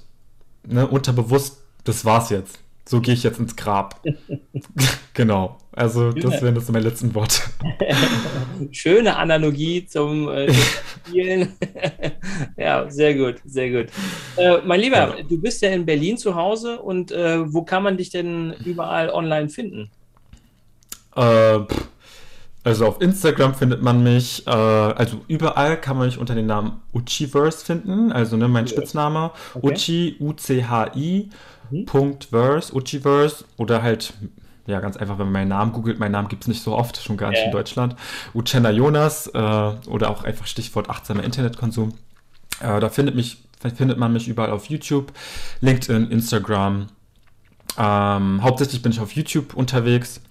ne, 0.68 0.88
unterbewusst, 0.88 1.58
das 1.84 2.04
war's 2.04 2.32
jetzt 2.32 2.60
so 2.88 3.02
gehe 3.02 3.14
ich 3.14 3.24
jetzt 3.24 3.40
ins 3.40 3.56
Grab. 3.56 4.02
genau. 5.14 5.58
Also, 5.76 6.14
das 6.14 6.42
wären 6.42 6.56
das 6.56 6.70
meine 6.70 6.88
letzten 6.88 7.14
Worte. 7.14 7.42
Schöne 8.72 9.18
Analogie 9.18 9.86
zum 9.86 10.30
äh, 10.30 10.52
Spielen. 11.08 11.54
ja, 12.58 12.90
sehr 12.90 13.14
gut, 13.16 13.36
sehr 13.46 13.70
gut. 13.70 13.92
Äh, 14.38 14.60
mein 14.66 14.80
Lieber, 14.80 15.18
ja. 15.18 15.24
du 15.28 15.40
bist 15.40 15.62
ja 15.62 15.70
in 15.70 15.86
Berlin 15.86 16.18
zu 16.18 16.36
Hause 16.36 16.80
und 16.82 17.12
äh, 17.12 17.52
wo 17.54 17.64
kann 17.64 17.84
man 17.84 17.98
dich 17.98 18.10
denn 18.10 18.54
überall 18.64 19.10
online 19.10 19.50
finden? 19.50 19.92
Äh, 21.16 21.60
also 22.64 22.88
auf 22.88 23.00
Instagram 23.00 23.54
findet 23.54 23.84
man 23.84 24.02
mich, 24.02 24.48
äh, 24.48 24.50
also 24.50 25.22
überall 25.28 25.80
kann 25.80 25.98
man 25.98 26.08
mich 26.08 26.18
unter 26.18 26.34
dem 26.36 26.48
Namen 26.48 26.82
Uchiverse 26.94 27.64
finden, 27.64 28.12
also 28.12 28.38
ne, 28.38 28.48
mein 28.48 28.68
Spitzname, 28.68 29.32
okay. 29.54 29.68
Uchi, 29.68 30.16
U-C-H-I 30.20 31.30
mhm. 31.70 31.86
Verse, 32.30 32.74
Uchiverse 32.74 33.46
oder 33.58 33.84
halt, 33.84 34.14
ja, 34.68 34.80
ganz 34.80 34.98
einfach, 34.98 35.20
wenn 35.20 35.28
man 35.28 35.34
meinen 35.34 35.50
Namen 35.50 35.72
googelt, 35.74 36.00
meinen 36.00 36.14
Namen 36.14 36.28
gibt 36.28 36.44
es 36.44 36.48
nicht 36.48 36.64
so 36.64 36.76
oft, 36.76 36.98
schon 36.98 37.18
gar 37.18 37.30
nicht 37.30 37.40
yeah. 37.40 37.48
in 37.48 37.52
Deutschland. 37.52 37.96
Uchenna 38.34 38.72
Jonas 38.72 39.28
äh, 39.28 39.38
oder 39.38 40.10
auch 40.10 40.24
einfach 40.24 40.48
Stichwort 40.48 40.90
achtsamer 40.90 41.24
Internetkonsum. 41.24 41.94
Äh, 42.62 42.80
da 42.80 42.90
findet, 42.90 43.16
mich, 43.16 43.44
findet 43.76 43.98
man 43.98 44.12
mich 44.14 44.28
überall 44.28 44.52
auf 44.52 44.68
YouTube, 44.68 45.12
LinkedIn, 45.62 46.10
Instagram 46.10 46.88
Ähm, 47.78 48.42
hauptsächlich 48.42 48.82
bin 48.82 48.92
ich 48.92 49.00
auf 49.00 49.12
YouTube 49.12 49.54
unterwegs, 49.54 50.22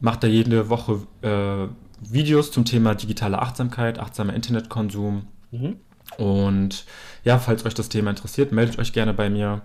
mache 0.00 0.20
da 0.20 0.26
jede 0.26 0.68
Woche 0.68 1.02
äh, 1.22 1.68
Videos 2.00 2.50
zum 2.50 2.64
Thema 2.64 2.94
digitale 2.94 3.40
Achtsamkeit, 3.40 3.98
achtsamer 3.98 4.34
Internetkonsum. 4.34 5.26
Mhm. 5.50 5.76
Und 6.18 6.84
ja, 7.24 7.38
falls 7.38 7.64
euch 7.64 7.74
das 7.74 7.88
Thema 7.88 8.10
interessiert, 8.10 8.52
meldet 8.52 8.78
euch 8.78 8.92
gerne 8.92 9.14
bei 9.14 9.30
mir. 9.30 9.62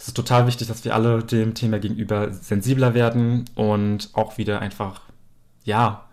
Es 0.00 0.08
ist 0.08 0.16
total 0.16 0.46
wichtig, 0.46 0.66
dass 0.66 0.82
wir 0.86 0.94
alle 0.94 1.22
dem 1.22 1.52
Thema 1.52 1.78
gegenüber 1.78 2.32
sensibler 2.32 2.94
werden 2.94 3.44
und 3.54 4.08
auch 4.14 4.38
wieder 4.38 4.60
einfach, 4.60 5.02
ja, 5.62 6.06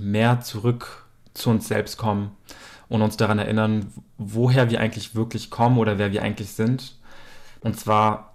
mehr 0.00 0.40
zurück 0.40 1.06
zu 1.32 1.50
uns 1.50 1.68
selbst 1.68 1.98
kommen 1.98 2.32
und 2.88 3.00
uns 3.00 3.16
daran 3.16 3.38
erinnern, 3.38 3.92
woher 4.18 4.70
wir 4.72 4.80
eigentlich 4.80 5.14
wirklich 5.14 5.50
kommen 5.50 5.78
oder 5.78 5.98
wer 5.98 6.10
wir 6.10 6.22
eigentlich 6.22 6.50
sind. 6.50 6.96
Und 7.60 7.78
zwar, 7.78 8.34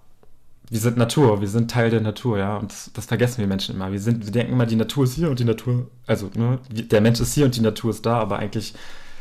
wir 0.70 0.80
sind 0.80 0.96
Natur, 0.96 1.42
wir 1.42 1.48
sind 1.48 1.70
Teil 1.70 1.90
der 1.90 2.00
Natur, 2.00 2.38
ja. 2.38 2.56
Und 2.56 2.72
das, 2.72 2.90
das 2.94 3.04
vergessen 3.04 3.40
wir 3.40 3.46
Menschen 3.48 3.74
immer. 3.74 3.92
Wir, 3.92 4.00
sind, 4.00 4.24
wir 4.24 4.32
denken 4.32 4.54
immer, 4.54 4.64
die 4.64 4.76
Natur 4.76 5.04
ist 5.04 5.16
hier 5.16 5.28
und 5.28 5.38
die 5.38 5.44
Natur, 5.44 5.90
also 6.06 6.30
ne, 6.34 6.60
der 6.70 7.02
Mensch 7.02 7.20
ist 7.20 7.34
hier 7.34 7.44
und 7.44 7.54
die 7.54 7.60
Natur 7.60 7.90
ist 7.90 8.06
da, 8.06 8.20
aber 8.20 8.38
eigentlich 8.38 8.72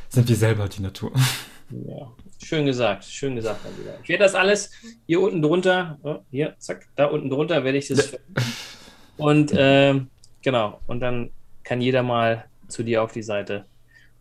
sind 0.08 0.30
wir 0.30 0.38
selber 0.38 0.70
die 0.70 0.82
Natur. 0.82 1.12
Ja, 1.72 2.11
schön 2.43 2.66
gesagt, 2.66 3.05
schön 3.05 3.36
gesagt. 3.36 3.61
Ich 4.03 4.09
werde 4.09 4.24
das 4.24 4.36
alles 4.36 4.72
hier 5.07 5.22
unten 5.22 5.41
drunter, 5.41 5.97
oh, 6.03 6.18
hier, 6.32 6.55
zack, 6.59 6.88
da 6.95 7.05
unten 7.05 7.30
drunter 7.30 7.63
werde 7.63 7.78
ich 7.78 7.88
das. 7.88 8.18
Und 9.18 9.53
äh, 9.53 10.01
genau, 10.41 10.82
und 10.88 10.99
dann 10.99 11.32
kann 11.63 11.80
jeder 11.80 12.03
mal 12.03 12.45
zu 12.68 12.84
dir 12.84 13.01
auf 13.01 13.13
die 13.13 13.24
Seite 13.24 13.66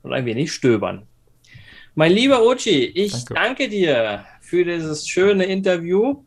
und 0.02 0.12
ein 0.12 0.24
wenig 0.24 0.52
stöbern. 0.52 1.06
Mein 1.96 2.12
lieber 2.12 2.44
Ochi, 2.44 2.84
ich 2.86 3.12
danke, 3.12 3.34
danke 3.34 3.68
dir 3.68 4.24
für 4.40 4.64
dieses 4.64 5.08
schöne 5.08 5.44
Interview. 5.44 6.22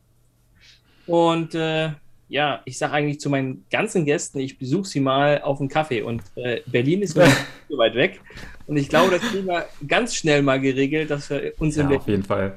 Und 1.05 1.55
äh, 1.55 1.91
ja, 2.29 2.61
ich 2.65 2.77
sage 2.77 2.93
eigentlich 2.93 3.19
zu 3.19 3.29
meinen 3.29 3.65
ganzen 3.69 4.05
Gästen, 4.05 4.39
ich 4.39 4.57
besuche 4.57 4.87
sie 4.87 4.99
mal 4.99 5.41
auf 5.41 5.59
einen 5.59 5.69
Kaffee. 5.69 6.01
Und 6.01 6.21
äh, 6.35 6.61
Berlin 6.65 7.01
ist 7.01 7.15
nicht 7.17 7.35
so 7.69 7.77
weit 7.77 7.95
weg. 7.95 8.21
Und 8.67 8.77
ich 8.77 8.89
glaube, 8.89 9.11
das 9.11 9.21
kriegen 9.21 9.47
wir 9.47 9.65
ganz 9.87 10.13
schnell 10.13 10.41
mal 10.41 10.59
geregelt, 10.59 11.09
dass 11.09 11.29
wir 11.29 11.53
uns 11.57 11.77
ja, 11.77 11.89
in 11.89 11.95
auf 11.95 12.07
jeden 12.07 12.23
Fall 12.23 12.55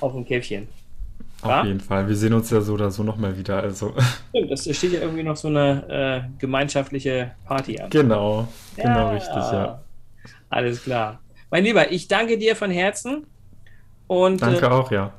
auf 0.00 0.14
ein 0.14 0.24
Käffchen. 0.24 0.68
Auf 1.42 1.50
ja? 1.50 1.64
jeden 1.64 1.80
Fall. 1.80 2.08
Wir 2.08 2.16
sehen 2.16 2.32
uns 2.32 2.50
ja 2.50 2.62
so 2.62 2.72
oder 2.72 2.90
so 2.90 3.02
nochmal 3.02 3.36
wieder. 3.36 3.62
Also. 3.62 3.94
Stimmt, 4.30 4.50
das 4.50 4.62
steht 4.62 4.92
ja 4.92 5.00
irgendwie 5.00 5.22
noch 5.22 5.36
so 5.36 5.48
eine 5.48 6.26
äh, 6.26 6.40
gemeinschaftliche 6.40 7.32
Party 7.44 7.78
an. 7.78 7.90
Genau, 7.90 8.48
ja, 8.76 8.84
genau 8.84 9.12
richtig, 9.12 9.34
ja. 9.34 9.82
Alles 10.48 10.82
klar. 10.82 11.20
Mein 11.50 11.64
Lieber, 11.64 11.92
ich 11.92 12.08
danke 12.08 12.38
dir 12.38 12.56
von 12.56 12.70
Herzen 12.70 13.26
und 14.06 14.40
danke 14.40 14.64
äh, 14.64 14.68
auch, 14.68 14.90
ja. 14.90 15.12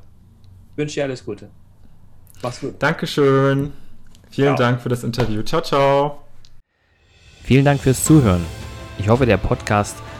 Wünsche 0.75 0.95
dir 0.95 1.03
alles 1.03 1.23
Gute. 1.23 1.49
Mach's 2.41 2.59
gut. 2.59 2.75
Dankeschön. 2.79 3.71
Vielen 4.31 4.55
ciao. 4.55 4.57
Dank 4.57 4.81
für 4.81 4.89
das 4.89 5.03
Interview. 5.03 5.43
Ciao, 5.43 5.61
ciao. 5.61 6.21
Vielen 7.43 7.63
Dank 7.63 7.79
fürs 7.79 8.03
Zuhören. 8.03 8.43
Ich 8.97 9.07
hoffe, 9.07 9.25
der 9.25 9.37
Podcast 9.37 10.04